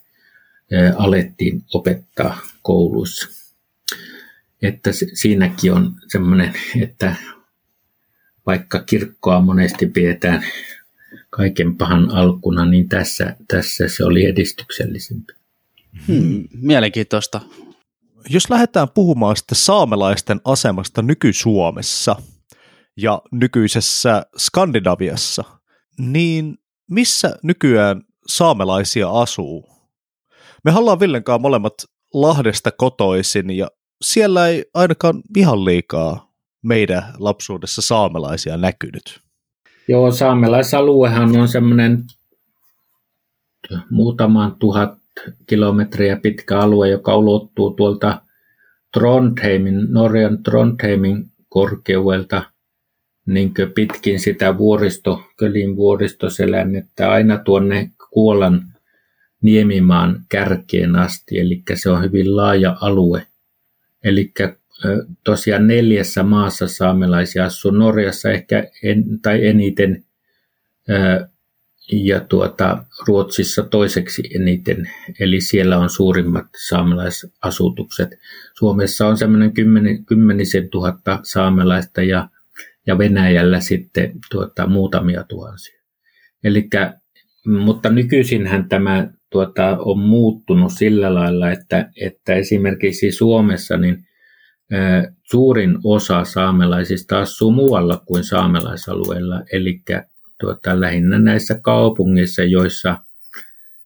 [0.95, 3.30] alettiin opettaa kouluissa.
[4.62, 7.16] Että siinäkin on semmoinen, että
[8.45, 10.45] vaikka kirkkoa monesti pidetään
[11.30, 15.34] kaiken pahan alkuna, niin tässä, tässä se oli edistyksellisempi.
[16.08, 17.41] Hmm, mielenkiintoista
[18.30, 22.15] jos lähdetään puhumaan sitten saamelaisten asemasta nyky-Suomessa
[22.97, 25.43] ja nykyisessä Skandinaviassa,
[25.97, 26.57] niin
[26.91, 29.69] missä nykyään saamelaisia asuu?
[30.63, 31.74] Me ollaan Villenkaan molemmat
[32.13, 33.67] Lahdesta kotoisin ja
[34.03, 39.21] siellä ei ainakaan ihan liikaa meidän lapsuudessa saamelaisia näkynyt.
[39.88, 42.03] Joo, saamelaisaluehan on semmoinen
[43.89, 45.03] muutaman tuhat
[45.45, 48.22] kilometriä pitkä alue, joka ulottuu tuolta
[48.93, 52.43] Trondheimin, Norjan Trondheimin korkeudelta
[53.26, 58.74] niin pitkin sitä vuoristo, Kölin vuoristoselännettä aina tuonne Kuolan
[59.41, 63.28] Niemimaan kärkeen asti, eli se on hyvin laaja alue.
[64.03, 64.34] Eli
[65.24, 70.03] tosiaan neljässä maassa saamelaisia asuu Norjassa ehkä en, tai eniten
[71.91, 78.09] ja tuota, Ruotsissa toiseksi eniten, eli siellä on suurimmat saamelaisasutukset.
[78.57, 82.29] Suomessa on semmoinen kymmenen, kymmenisen tuhatta saamelaista ja,
[82.88, 85.81] ja Venäjällä sitten tuota, muutamia tuhansia.
[86.43, 86.93] Elikkä,
[87.45, 94.07] mutta nykyisinhän tämä tuota, on muuttunut sillä lailla, että, että esimerkiksi Suomessa niin
[95.23, 99.81] suurin osa saamelaisista asuu muualla kuin saamelaisalueella, eli
[100.43, 102.97] tuota, lähinnä näissä kaupungeissa, joissa,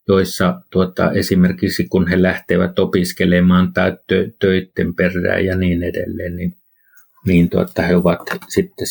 [0.08, 6.56] joissa tuota, esimerkiksi kun he lähtevät opiskelemaan tai tö, töiden perään ja niin edelleen, niin,
[7.26, 8.88] niin tuota, he ovat sitten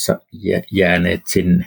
[0.71, 1.65] jääneet sinne.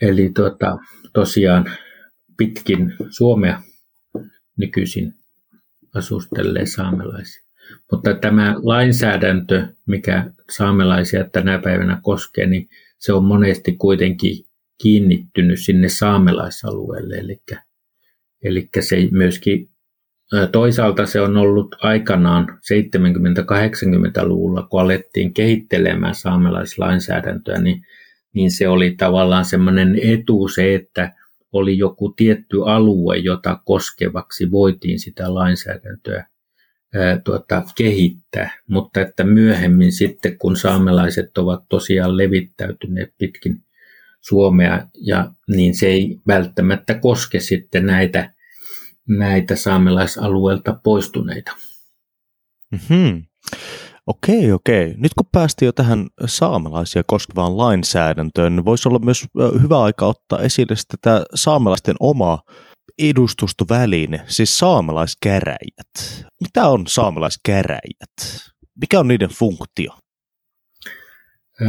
[0.00, 0.78] Eli tuota,
[1.12, 1.70] tosiaan
[2.36, 3.62] pitkin Suomea
[4.56, 5.14] nykyisin
[5.94, 7.44] asustelee saamelaisia.
[7.92, 12.68] Mutta tämä lainsäädäntö, mikä saamelaisia tänä päivänä koskee, niin
[13.00, 14.44] se on monesti kuitenkin
[14.82, 17.16] kiinnittynyt sinne saamelaisalueelle.
[17.16, 17.40] Eli,
[18.44, 19.68] eli se myöskin
[20.52, 27.82] toisaalta se on ollut aikanaan 70-80-luvulla, kun alettiin kehittelemään saamelaislainsäädäntöä, niin,
[28.34, 31.12] niin se oli tavallaan semmoinen etu se, että
[31.52, 36.26] oli joku tietty alue, jota koskevaksi voitiin sitä lainsäädäntöä ää,
[37.24, 43.62] tuota, kehittää, mutta että myöhemmin sitten, kun saamelaiset ovat tosiaan levittäytyneet pitkin
[44.20, 48.32] Suomea, ja, niin se ei välttämättä koske sitten näitä,
[49.08, 51.52] näitä saamelaisalueelta poistuneita.
[52.70, 53.24] Mm-hmm.
[54.06, 54.94] Okei, okei.
[54.96, 59.24] Nyt kun päästiin jo tähän saamelaisia koskevaan lainsäädäntöön, niin voisi olla myös
[59.62, 62.42] hyvä aika ottaa esille tätä saamelaisten omaa
[62.98, 66.24] edustustoväline, siis saamelaiskäräjät.
[66.40, 68.50] Mitä on saamelaiskäräjät?
[68.80, 69.92] Mikä on niiden funktio?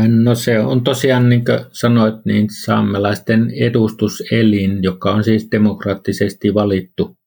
[0.07, 7.17] No se on tosiaan, niin kuin sanoit, niin saamelaisten edustuselin, joka on siis demokraattisesti valittu.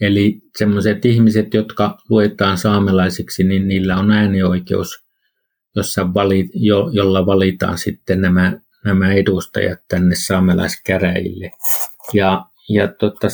[0.00, 5.04] Eli sellaiset ihmiset, jotka luetaan saamelaisiksi, niin niillä on äänioikeus,
[5.76, 8.52] jossa vali, jo, jolla valitaan sitten nämä,
[8.84, 11.50] nämä edustajat tänne saamelaiskäräjille.
[12.14, 13.28] Ja ja tota,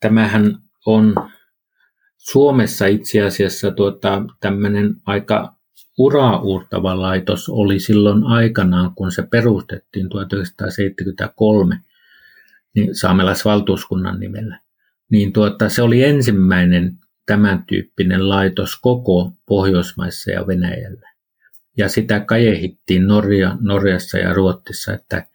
[0.00, 1.14] tämähän on
[2.16, 5.54] Suomessa itse asiassa tuota, tämmöinen aika
[5.98, 11.80] uraurtava laitos oli silloin aikanaan, kun se perustettiin 1973
[12.74, 14.60] niin saamelaisvaltuuskunnan nimellä.
[15.10, 21.08] Niin tuota, se oli ensimmäinen tämän tyyppinen laitos koko Pohjoismaissa ja Venäjällä.
[21.76, 25.26] Ja sitä kajehittiin Norja, Norjassa ja Ruotsissa, että,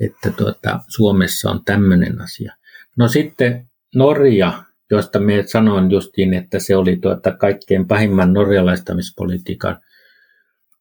[0.00, 2.54] että tuota, Suomessa on tämmöinen asia.
[2.98, 9.80] No sitten Norja, josta me sanoin justiin, että se oli tuota kaikkein pahimman norjalaistamispolitiikan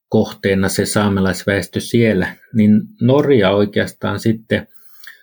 [0.10, 4.68] kohteena se saamelaisväestö siellä, niin Norja oikeastaan sitten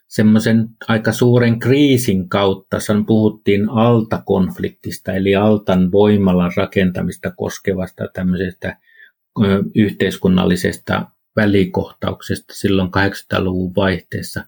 [0.08, 8.78] semmoisen aika suuren kriisin kautta, san puhuttiin altakonfliktista, eli altan voimalan rakentamista koskevasta tämmöisestä
[9.74, 14.44] yhteiskunnallisesta välikohtauksesta silloin 800-luvun vaihteessa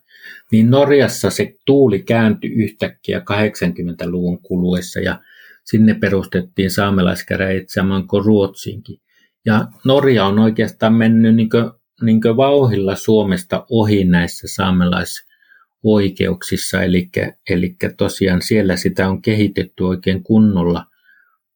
[0.52, 5.20] niin Norjassa se tuuli kääntyi yhtäkkiä 80-luvun kuluessa ja
[5.64, 9.00] sinne perustettiin saamelaiskäräjät samoin kuin Ruotsiinkin.
[9.46, 11.70] Ja Norja on oikeastaan mennyt niin kuin,
[12.02, 17.10] niin kuin vauhilla Suomesta ohi näissä saamelaisoikeuksissa, eli,
[17.50, 20.86] eli tosiaan siellä sitä on kehitetty oikein kunnolla.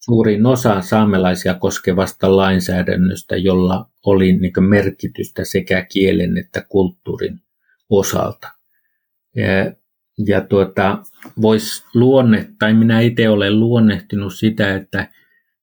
[0.00, 7.40] suurin osa saamelaisia koskevasta lainsäädännöstä, jolla oli niin merkitystä sekä kielen että kulttuurin
[7.90, 8.53] osalta.
[9.36, 9.72] Ja,
[10.26, 11.02] ja tuota,
[11.42, 15.08] vois luonne, tai minä itse olen luonnehtinut sitä, että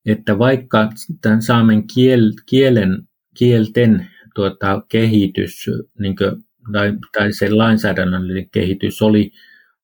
[0.06, 3.08] että vaikka tämän saamen kiel, kielen,
[3.38, 5.66] kielten tuota, kehitys
[5.98, 9.30] niin kuin, tai, tai se lainsäädännöllinen kehitys oli,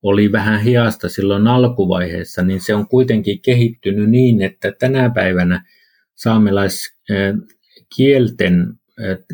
[0.03, 5.65] oli vähän hiasta silloin alkuvaiheessa, niin se on kuitenkin kehittynyt niin, että tänä päivänä
[6.15, 6.97] saamelais
[7.97, 8.75] kielten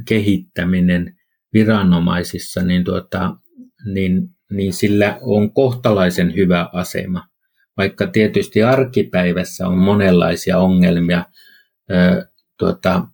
[0.09, 1.17] kehittäminen
[1.53, 3.37] viranomaisissa, niin, tuota,
[3.85, 7.27] niin, niin sillä on kohtalaisen hyvä asema.
[7.77, 11.25] Vaikka tietysti arkipäivässä on monenlaisia ongelmia,
[12.59, 13.07] tuota,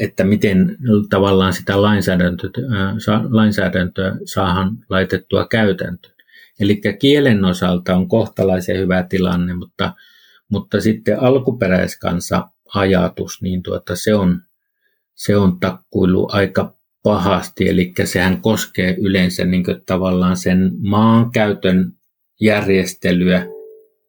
[0.00, 0.76] että miten
[1.10, 2.50] tavallaan sitä lainsäädäntöä,
[3.30, 6.14] lainsäädäntöä saadaan laitettua käytäntöön.
[6.60, 9.94] Eli kielen osalta on kohtalaisen hyvä tilanne, mutta,
[10.48, 14.40] mutta sitten alkuperäiskansa ajatus, niin tuota, se, on,
[15.14, 16.73] se on takkuilu aika
[17.04, 21.92] pahasti, eli sehän koskee yleensä niin tavallaan sen maankäytön
[22.40, 23.46] järjestelyä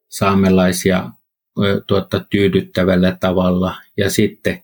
[0.08, 1.10] saamelaisia
[1.86, 4.62] tuota, tyydyttävällä tavalla ja sitten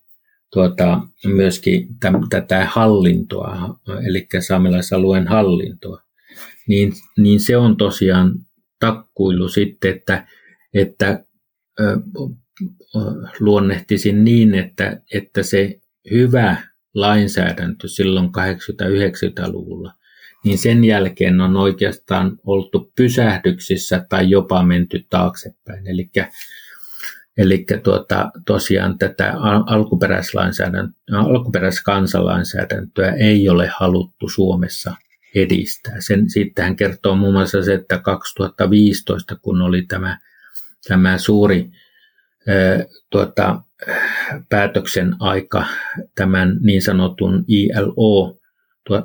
[0.52, 6.02] tuota, myöskin täm, tätä hallintoa, eli saamelaisalueen hallintoa,
[6.68, 8.34] niin, niin se on tosiaan
[8.80, 10.26] takkuilu sitten, että,
[10.74, 11.24] että
[11.80, 11.96] ö,
[13.40, 15.80] luonnehtisin niin, että, että se
[16.10, 19.92] hyvä lainsäädäntö silloin 80-90-luvulla,
[20.44, 25.86] niin sen jälkeen on oikeastaan oltu pysähdyksissä tai jopa menty taaksepäin.
[25.86, 26.10] Eli
[27.38, 29.34] Eli tuota, tosiaan tätä
[31.26, 34.94] alkuperäiskansalainsäädäntöä ei ole haluttu Suomessa
[35.34, 35.96] edistää.
[35.98, 40.18] Sen, siitähän kertoo muun muassa se, että 2015, kun oli tämä,
[40.88, 41.70] tämä suuri
[42.48, 43.62] ää, tuota,
[44.48, 45.64] päätöksen aika
[46.14, 48.38] tämän niin sanotun ILO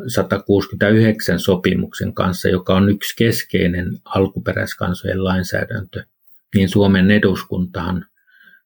[0.08, 6.04] 169 sopimuksen kanssa, joka on yksi keskeinen alkuperäiskansojen lainsäädäntö,
[6.56, 8.06] niin Suomen eduskuntahan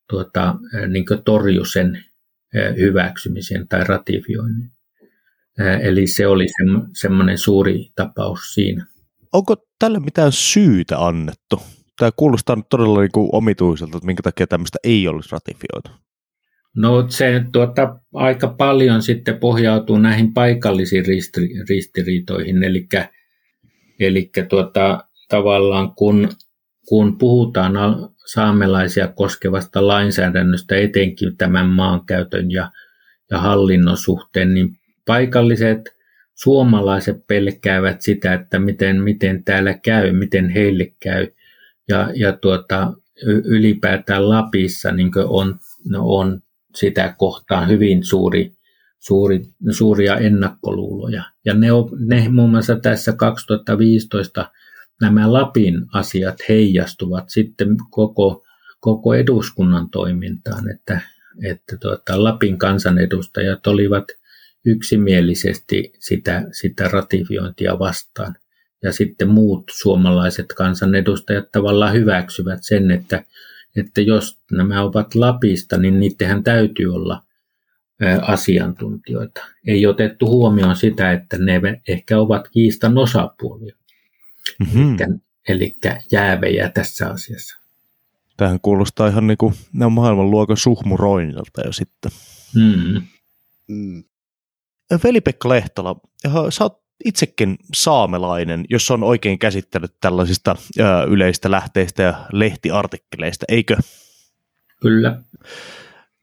[0.09, 0.55] tuota,
[0.87, 2.03] niin torju sen
[2.77, 4.71] hyväksymisen tai ratifioinnin.
[5.81, 6.45] Eli se oli
[6.93, 8.85] semmoinen suuri tapaus siinä.
[9.33, 11.61] Onko tälle mitään syytä annettu?
[12.01, 15.91] Tämä kuulostaa nyt todella niin kuin omituiselta, että minkä takia tämmöistä ei olisi ratifioitu.
[16.75, 22.87] No se tuota, aika paljon sitten pohjautuu näihin paikallisiin ristiri, ristiriitoihin, eli,
[23.99, 26.29] eli tuota, tavallaan kun,
[26.87, 27.73] kun puhutaan
[28.25, 32.71] saamelaisia koskevasta lainsäädännöstä, etenkin tämän maankäytön ja,
[33.31, 34.69] ja hallinnon suhteen, niin
[35.05, 35.81] paikalliset
[36.35, 41.27] suomalaiset pelkäävät sitä, että miten, miten täällä käy, miten heille käy.
[41.89, 42.93] Ja, ja tuota,
[43.25, 45.59] ylipäätään Lapissa niin on,
[45.89, 46.41] no on
[46.75, 48.53] sitä kohtaan hyvin suuri,
[48.99, 51.23] suuri, suuria ennakkoluuloja.
[51.45, 51.67] Ja ne,
[51.99, 54.51] ne muun muassa tässä 2015
[55.01, 58.43] nämä Lapin asiat heijastuvat sitten koko,
[58.79, 61.01] koko eduskunnan toimintaan, että,
[61.43, 64.05] että tuota, Lapin kansanedustajat olivat
[64.65, 68.35] yksimielisesti sitä, sitä ratifiointia vastaan.
[68.83, 73.25] Ja sitten muut suomalaiset kansanedustajat tavallaan hyväksyvät sen, että,
[73.75, 77.23] että jos nämä ovat Lapista, niin niidenhän täytyy olla
[78.21, 79.41] asiantuntijoita.
[79.67, 83.75] Ei otettu huomioon sitä, että ne ehkä ovat kiistan osapuolia.
[84.59, 85.19] Mm-hmm.
[85.47, 85.75] Eli
[86.11, 87.59] jäävejä tässä asiassa.
[88.37, 92.11] Tähän kuulostaa ihan niin kuin ne on maailmanluokan suhmuroinnilta jo sitten.
[92.55, 93.01] Mm.
[93.67, 94.03] Mm.
[95.03, 95.95] Veli-Pekka Lehtola,
[96.49, 103.77] sä oot itsekin saamelainen, jos on oikein käsittänyt tällaisista ö, yleistä lähteistä ja lehtiartikkeleista, eikö?
[104.81, 105.21] Kyllä.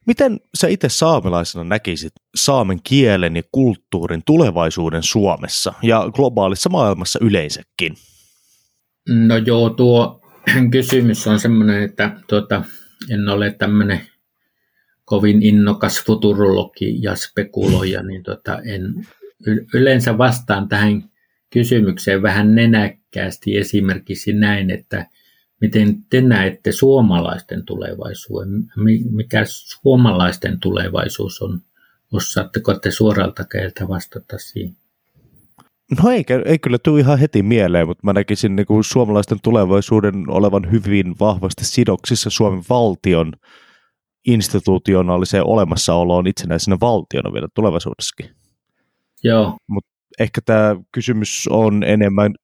[0.06, 7.94] Miten sä itse saamelaisena näkisit saamen kielen ja kulttuurin tulevaisuuden Suomessa ja globaalissa maailmassa yleensäkin?
[9.08, 10.20] No joo, tuo
[10.72, 12.64] kysymys on semmoinen, että tuota,
[13.10, 14.00] en ole tämmöinen
[15.04, 19.06] kovin innokas futurologi ja spekuloija, niin tuota, en
[19.74, 21.10] yleensä vastaan tähän
[21.50, 25.06] kysymykseen vähän nenäkkäästi esimerkiksi näin, että
[25.60, 28.50] miten te näette suomalaisten tulevaisuuden,
[29.10, 31.60] mikä suomalaisten tulevaisuus on,
[32.12, 34.76] osaatteko te suoralta kädeltä vastata siihen?
[36.02, 40.14] No ei, ei kyllä tule ihan heti mieleen, mutta mä näkisin niin kuin suomalaisten tulevaisuuden
[40.30, 43.32] olevan hyvin vahvasti sidoksissa Suomen valtion
[44.26, 48.37] institutionaaliseen olemassaoloon itsenäisenä valtiona vielä tulevaisuudessakin.
[49.24, 49.56] Joo.
[49.66, 52.34] Mutta ehkä tämä kysymys on enemmän...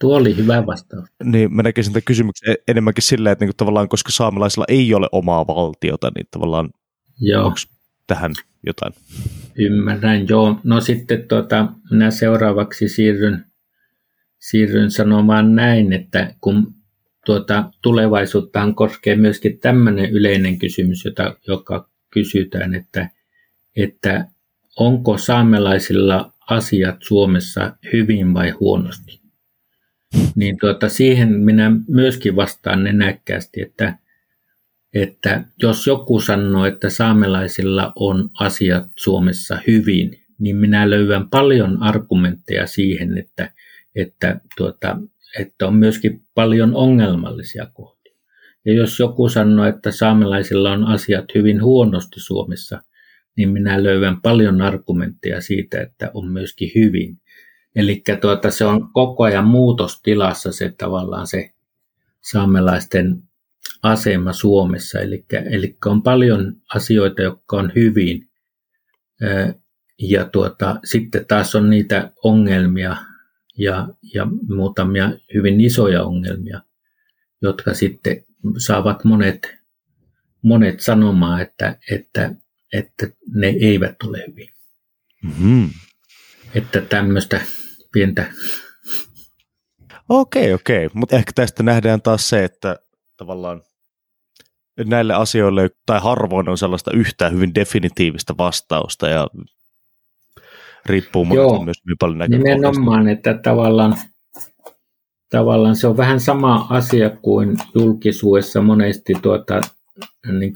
[0.00, 1.08] Tuo oli hyvä vastaus.
[1.24, 5.08] Niin, mä näkisin tämän kysymyksen e- enemmänkin silleen, että niinku tavallaan koska saamelaisilla ei ole
[5.12, 6.70] omaa valtiota, niin tavallaan
[7.20, 7.44] Joo.
[7.44, 7.56] onko
[8.06, 8.32] tähän
[8.66, 8.92] jotain?
[9.58, 10.60] Ymmärrän, joo.
[10.64, 13.44] No sitten tuota, minä seuraavaksi siirryn,
[14.38, 16.74] siirryn sanomaan näin, että kun
[17.26, 23.10] tuota, tulevaisuuttahan koskee myöskin tämmöinen yleinen kysymys, jota, joka kysytään, että,
[23.76, 24.28] että
[24.76, 29.20] onko saamelaisilla asiat Suomessa hyvin vai huonosti.
[30.34, 33.98] Niin tuota, siihen minä myöskin vastaan nenäkkäästi, että,
[34.94, 42.66] että jos joku sanoo, että saamelaisilla on asiat Suomessa hyvin, niin minä löydän paljon argumentteja
[42.66, 43.50] siihen, että,
[43.94, 44.98] että, tuota,
[45.38, 48.14] että on myöskin paljon ongelmallisia kohtia.
[48.64, 52.82] Ja jos joku sanoo, että saamelaisilla on asiat hyvin huonosti Suomessa,
[53.36, 57.20] niin minä löydän paljon argumentteja siitä, että on myöskin hyvin.
[57.76, 61.50] Eli tuota, se on koko ajan muutostilassa se tavallaan se
[62.20, 63.22] saamelaisten
[63.82, 65.00] asema Suomessa.
[65.00, 68.28] Eli, eli on paljon asioita, jotka on hyvin.
[69.98, 72.96] Ja tuota, sitten taas on niitä ongelmia
[73.58, 76.60] ja, ja muutamia hyvin isoja ongelmia,
[77.42, 78.24] jotka sitten
[78.58, 79.54] saavat monet,
[80.42, 82.34] monet sanomaan, että, että,
[82.72, 84.48] että ne eivät ole hyvin.
[85.22, 85.70] Mm-hmm.
[86.54, 87.40] Että tämmöistä
[87.92, 88.32] pientä...
[90.08, 90.90] Okei, okei.
[90.94, 92.78] Mutta ehkä tästä nähdään taas se, että
[93.16, 93.62] tavallaan
[94.84, 99.26] näille asioille, tai harvoin on sellaista yhtään hyvin definitiivistä vastausta, ja
[100.86, 102.54] riippuu Joo, myös hyvin paljon näkökulmasta.
[102.54, 103.96] Nimenomaan, että tavallaan,
[105.30, 109.60] tavallaan se on vähän sama asia kuin julkisuudessa monesti tuota,
[110.38, 110.52] niin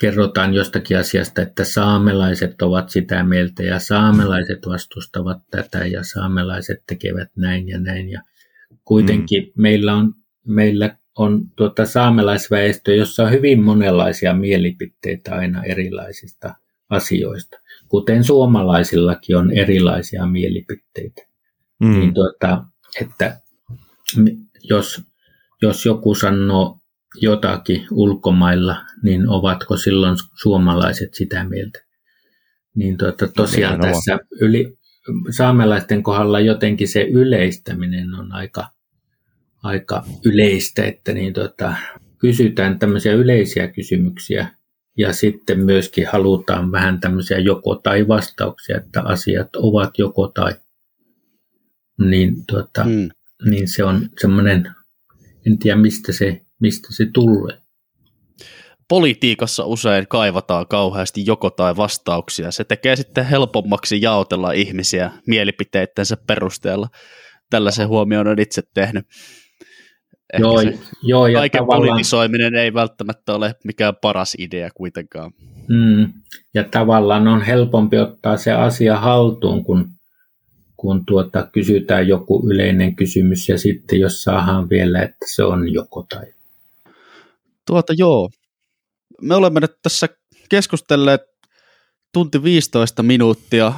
[0.00, 7.28] kerrotaan jostakin asiasta, että saamelaiset ovat sitä mieltä ja saamelaiset vastustavat tätä ja saamelaiset tekevät
[7.36, 8.10] näin ja näin.
[8.10, 8.22] Ja
[8.84, 9.62] kuitenkin mm.
[9.62, 10.14] meillä on,
[10.46, 16.54] meillä on tuota saamelaisväestö, jossa on hyvin monenlaisia mielipiteitä aina erilaisista
[16.90, 17.58] asioista,
[17.88, 21.22] kuten suomalaisillakin on erilaisia mielipiteitä.
[21.80, 21.98] Mm.
[21.98, 22.64] Niin tuota,
[23.00, 23.40] että
[24.62, 25.02] jos,
[25.62, 26.78] jos joku sanoo
[27.20, 31.84] jotakin ulkomailla, niin ovatko silloin suomalaiset sitä mieltä?
[32.74, 34.78] Niin tuota, tosiaan tässä yli,
[35.30, 38.66] saamelaisten kohdalla jotenkin se yleistäminen on aika,
[39.62, 41.74] aika yleistä, että niin tuota,
[42.18, 44.48] kysytään tämmöisiä yleisiä kysymyksiä
[44.98, 50.52] ja sitten myöskin halutaan vähän tämmöisiä joko tai vastauksia, että asiat ovat joko tai.
[51.98, 53.08] Niin, tuota, hmm.
[53.50, 54.74] niin se on semmoinen,
[55.46, 57.58] en tiedä mistä se mistä se tulee.
[58.88, 62.50] Politiikassa usein kaivataan kauheasti joko tai vastauksia.
[62.50, 66.88] Se tekee sitten helpommaksi jaotella ihmisiä mielipiteittensä perusteella.
[67.50, 69.06] Tällaisen huomioon on itse tehnyt.
[70.32, 70.60] Ehkä joo,
[71.02, 71.88] joo, ja kaiken tavallaan...
[71.88, 75.32] politisoiminen ei välttämättä ole mikään paras idea kuitenkaan.
[75.68, 76.12] Mm,
[76.54, 79.88] ja tavallaan on helpompi ottaa se asia haltuun, kun,
[80.76, 86.06] kun tuota, kysytään joku yleinen kysymys ja sitten jos saadaan vielä, että se on joko
[86.08, 86.33] tai.
[87.66, 88.30] Tuota joo.
[89.22, 90.08] Me olemme nyt tässä
[90.48, 91.20] keskustelleet
[92.12, 93.72] tunti 15 minuuttia.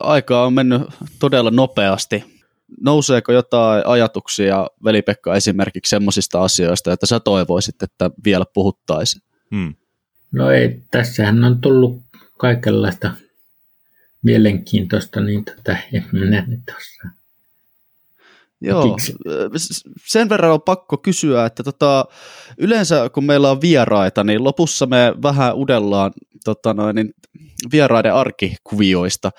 [0.00, 0.82] Aikaa on mennyt
[1.18, 2.24] todella nopeasti.
[2.80, 9.22] Nouseeko jotain ajatuksia, Veli-Pekka, esimerkiksi semmoisista asioista, että sä toivoisit, että vielä puhuttaisiin?
[9.50, 9.74] Hmm.
[10.32, 12.02] No ei, tässähän on tullut
[12.38, 13.10] kaikenlaista
[14.22, 17.23] mielenkiintoista, niin tätä en minä nyt tuossa
[18.64, 18.96] Joo,
[20.06, 22.04] sen verran on pakko kysyä, että tota,
[22.58, 26.12] yleensä kun meillä on vieraita, niin lopussa me vähän udellaan
[26.44, 27.14] tota noin, niin
[27.72, 29.30] vieraiden arkikuvioista.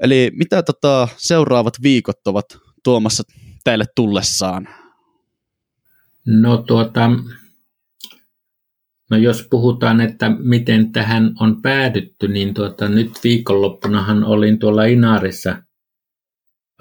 [0.00, 3.22] Eli mitä tota, seuraavat viikot ovat tuomassa
[3.64, 4.68] teille tullessaan?
[6.26, 7.10] No tuota,
[9.10, 15.56] no jos puhutaan, että miten tähän on päädytty, niin tuota, nyt viikonloppunahan olin tuolla Inaarissa–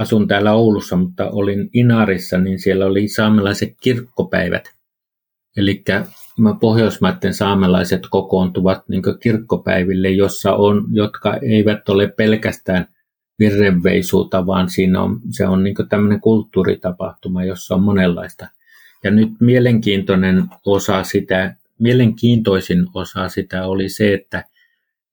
[0.02, 4.64] asun täällä Oulussa, mutta olin Inarissa, niin siellä oli saamelaiset kirkkopäivät.
[5.58, 5.84] Eli
[6.60, 12.88] Pohjoismaiden saamelaiset kokoontuvat niin kirkkopäiville, jossa on, jotka eivät ole pelkästään
[13.40, 18.48] virrenveisuuta, vaan siinä on, se on niin tämmöinen kulttuuritapahtuma, jossa on monenlaista.
[19.04, 24.46] Ja nyt mielenkiintoinen osa sitä, mielenkiintoisin osa sitä oli se, että,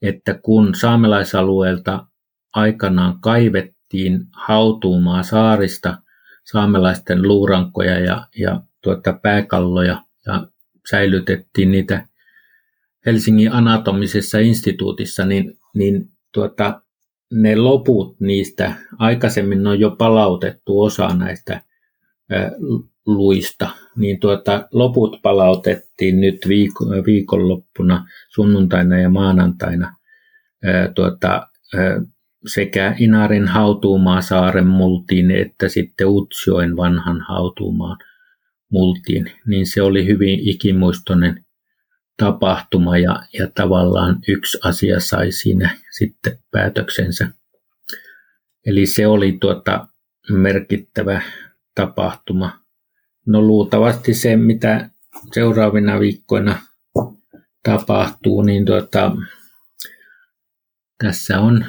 [0.02, 2.06] että kun saamelaisalueelta
[2.54, 5.98] aikanaan kaivet lähdettiin hautuumaan saarista
[6.44, 10.46] saamelaisten luurankoja ja, ja tuota, pääkalloja ja
[10.90, 12.06] säilytettiin niitä
[13.06, 16.82] Helsingin anatomisessa instituutissa, niin, niin tuota,
[17.32, 21.54] ne loput niistä, aikaisemmin on jo palautettu osa näistä
[22.32, 22.50] ä,
[23.06, 29.96] luista, niin tuota, loput palautettiin nyt viik- viikonloppuna, sunnuntaina ja maanantaina
[30.66, 31.48] ä, tuota,
[32.46, 37.98] sekä Inarin hautuumaa saaren multiin että sitten Utsjoen vanhan hautuumaan
[38.72, 41.44] multiin, niin se oli hyvin ikimuistoinen
[42.16, 47.28] tapahtuma ja, ja tavallaan yksi asia sai siinä sitten päätöksensä.
[48.66, 49.86] Eli se oli tuota
[50.30, 51.22] merkittävä
[51.74, 52.60] tapahtuma.
[53.26, 54.90] No luultavasti se, mitä
[55.34, 56.58] seuraavina viikkoina
[57.62, 59.16] tapahtuu, niin tuota,
[61.04, 61.64] tässä on,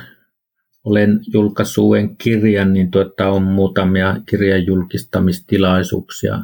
[0.90, 6.40] olen julkaissut uuden kirjan, niin tuota, on muutamia kirjan julkistamistilaisuuksia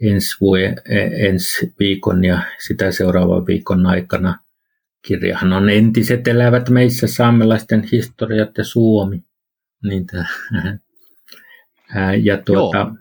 [0.00, 4.38] ensi, vuoden, e, ensi viikon ja sitä seuraavan viikon aikana.
[5.06, 9.24] Kirjahan on entiset elävät meissä saamelaisten historiat ja Suomi.
[9.82, 10.06] Niin
[12.22, 12.94] ja, tuota,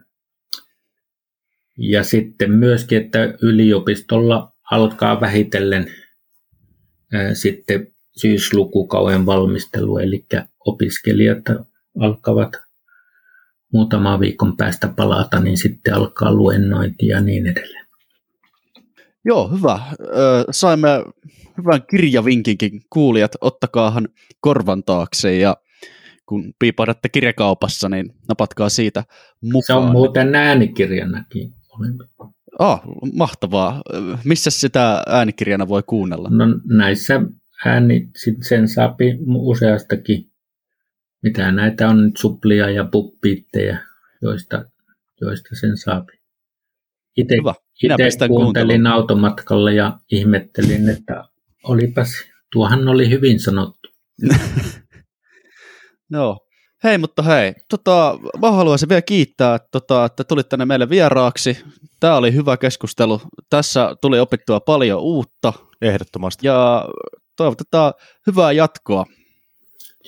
[1.78, 5.92] ja sitten myöskin, että yliopistolla alkaa vähitellen
[7.14, 7.88] ää, sitten
[8.22, 10.26] syyslukukauden valmistelu, eli
[10.66, 11.44] opiskelijat
[12.00, 12.50] alkavat
[13.74, 17.86] muutaman viikon päästä palata, niin sitten alkaa luennointi ja niin edelleen.
[19.26, 19.80] Joo, hyvä.
[20.52, 20.88] Saimme
[21.58, 24.08] hyvän kirjavinkinkin kuulijat, ottakaahan
[24.40, 25.58] korvan taakse ja
[26.26, 29.04] kun piipahdatte kirjakaupassa, niin napatkaa siitä
[29.42, 29.64] mukaan.
[29.66, 31.54] Se on muuten äänikirjanakin.
[32.60, 32.82] Ah,
[33.14, 33.82] mahtavaa.
[34.24, 36.30] Missä sitä äänikirjana voi kuunnella?
[36.30, 37.22] No näissä
[37.66, 38.10] ääni,
[38.42, 40.32] sen saapi useastakin.
[41.24, 43.78] Mitä näitä on nyt suplia ja puppiitteja,
[44.22, 44.66] joista,
[45.22, 46.20] joista sen saapi.
[47.18, 47.36] Itse,
[47.84, 51.24] itse kuuntelin automatkalle ja ihmettelin, että
[51.64, 52.10] olipas,
[52.52, 53.90] tuohan oli hyvin sanottu.
[56.10, 56.38] no,
[56.84, 61.58] Hei, mutta hei, tota, mä haluaisin vielä kiittää, että, tota, että tulit tänne meille vieraaksi.
[62.00, 63.22] Tämä oli hyvä keskustelu.
[63.50, 65.54] Tässä tuli opittua paljon uutta.
[65.82, 66.48] Ehdottomasti.
[66.48, 66.86] Ja
[67.40, 67.94] toivotetaan
[68.28, 69.06] hyvää jatkoa.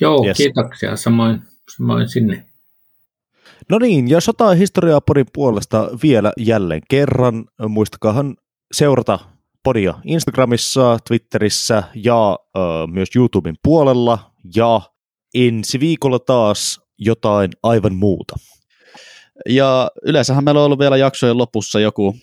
[0.02, 0.38] Joo, yes.
[0.38, 0.96] kiitoksia.
[0.96, 1.42] Samoin,
[1.76, 2.46] samoin sinne.
[3.70, 7.46] No niin, ja sota historiaa podin puolesta vielä jälleen kerran.
[7.68, 8.36] Muistakaahan
[8.74, 9.20] seurata
[9.64, 14.32] podia Instagramissa, Twitterissä ja ö, myös YouTuben puolella.
[14.56, 14.82] Ja
[15.34, 18.36] ensi viikolla taas jotain aivan muuta.
[19.50, 22.16] Ja yleensähän meillä on ollut vielä jaksojen lopussa joku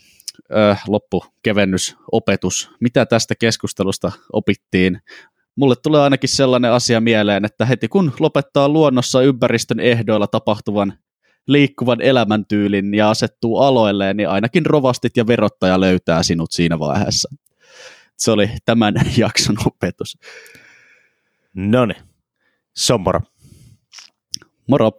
[0.57, 2.71] äh, loppukevennysopetus.
[2.81, 5.01] Mitä tästä keskustelusta opittiin?
[5.57, 10.93] Mulle tulee ainakin sellainen asia mieleen, että heti kun lopettaa luonnossa ympäristön ehdoilla tapahtuvan
[11.47, 17.35] liikkuvan elämäntyylin ja asettuu aloilleen, niin ainakin rovastit ja verottaja löytää sinut siinä vaiheessa.
[18.17, 20.19] Se oli tämän jakson opetus.
[21.55, 22.03] No niin.
[22.77, 23.21] Se on moro.
[24.69, 24.93] Moro.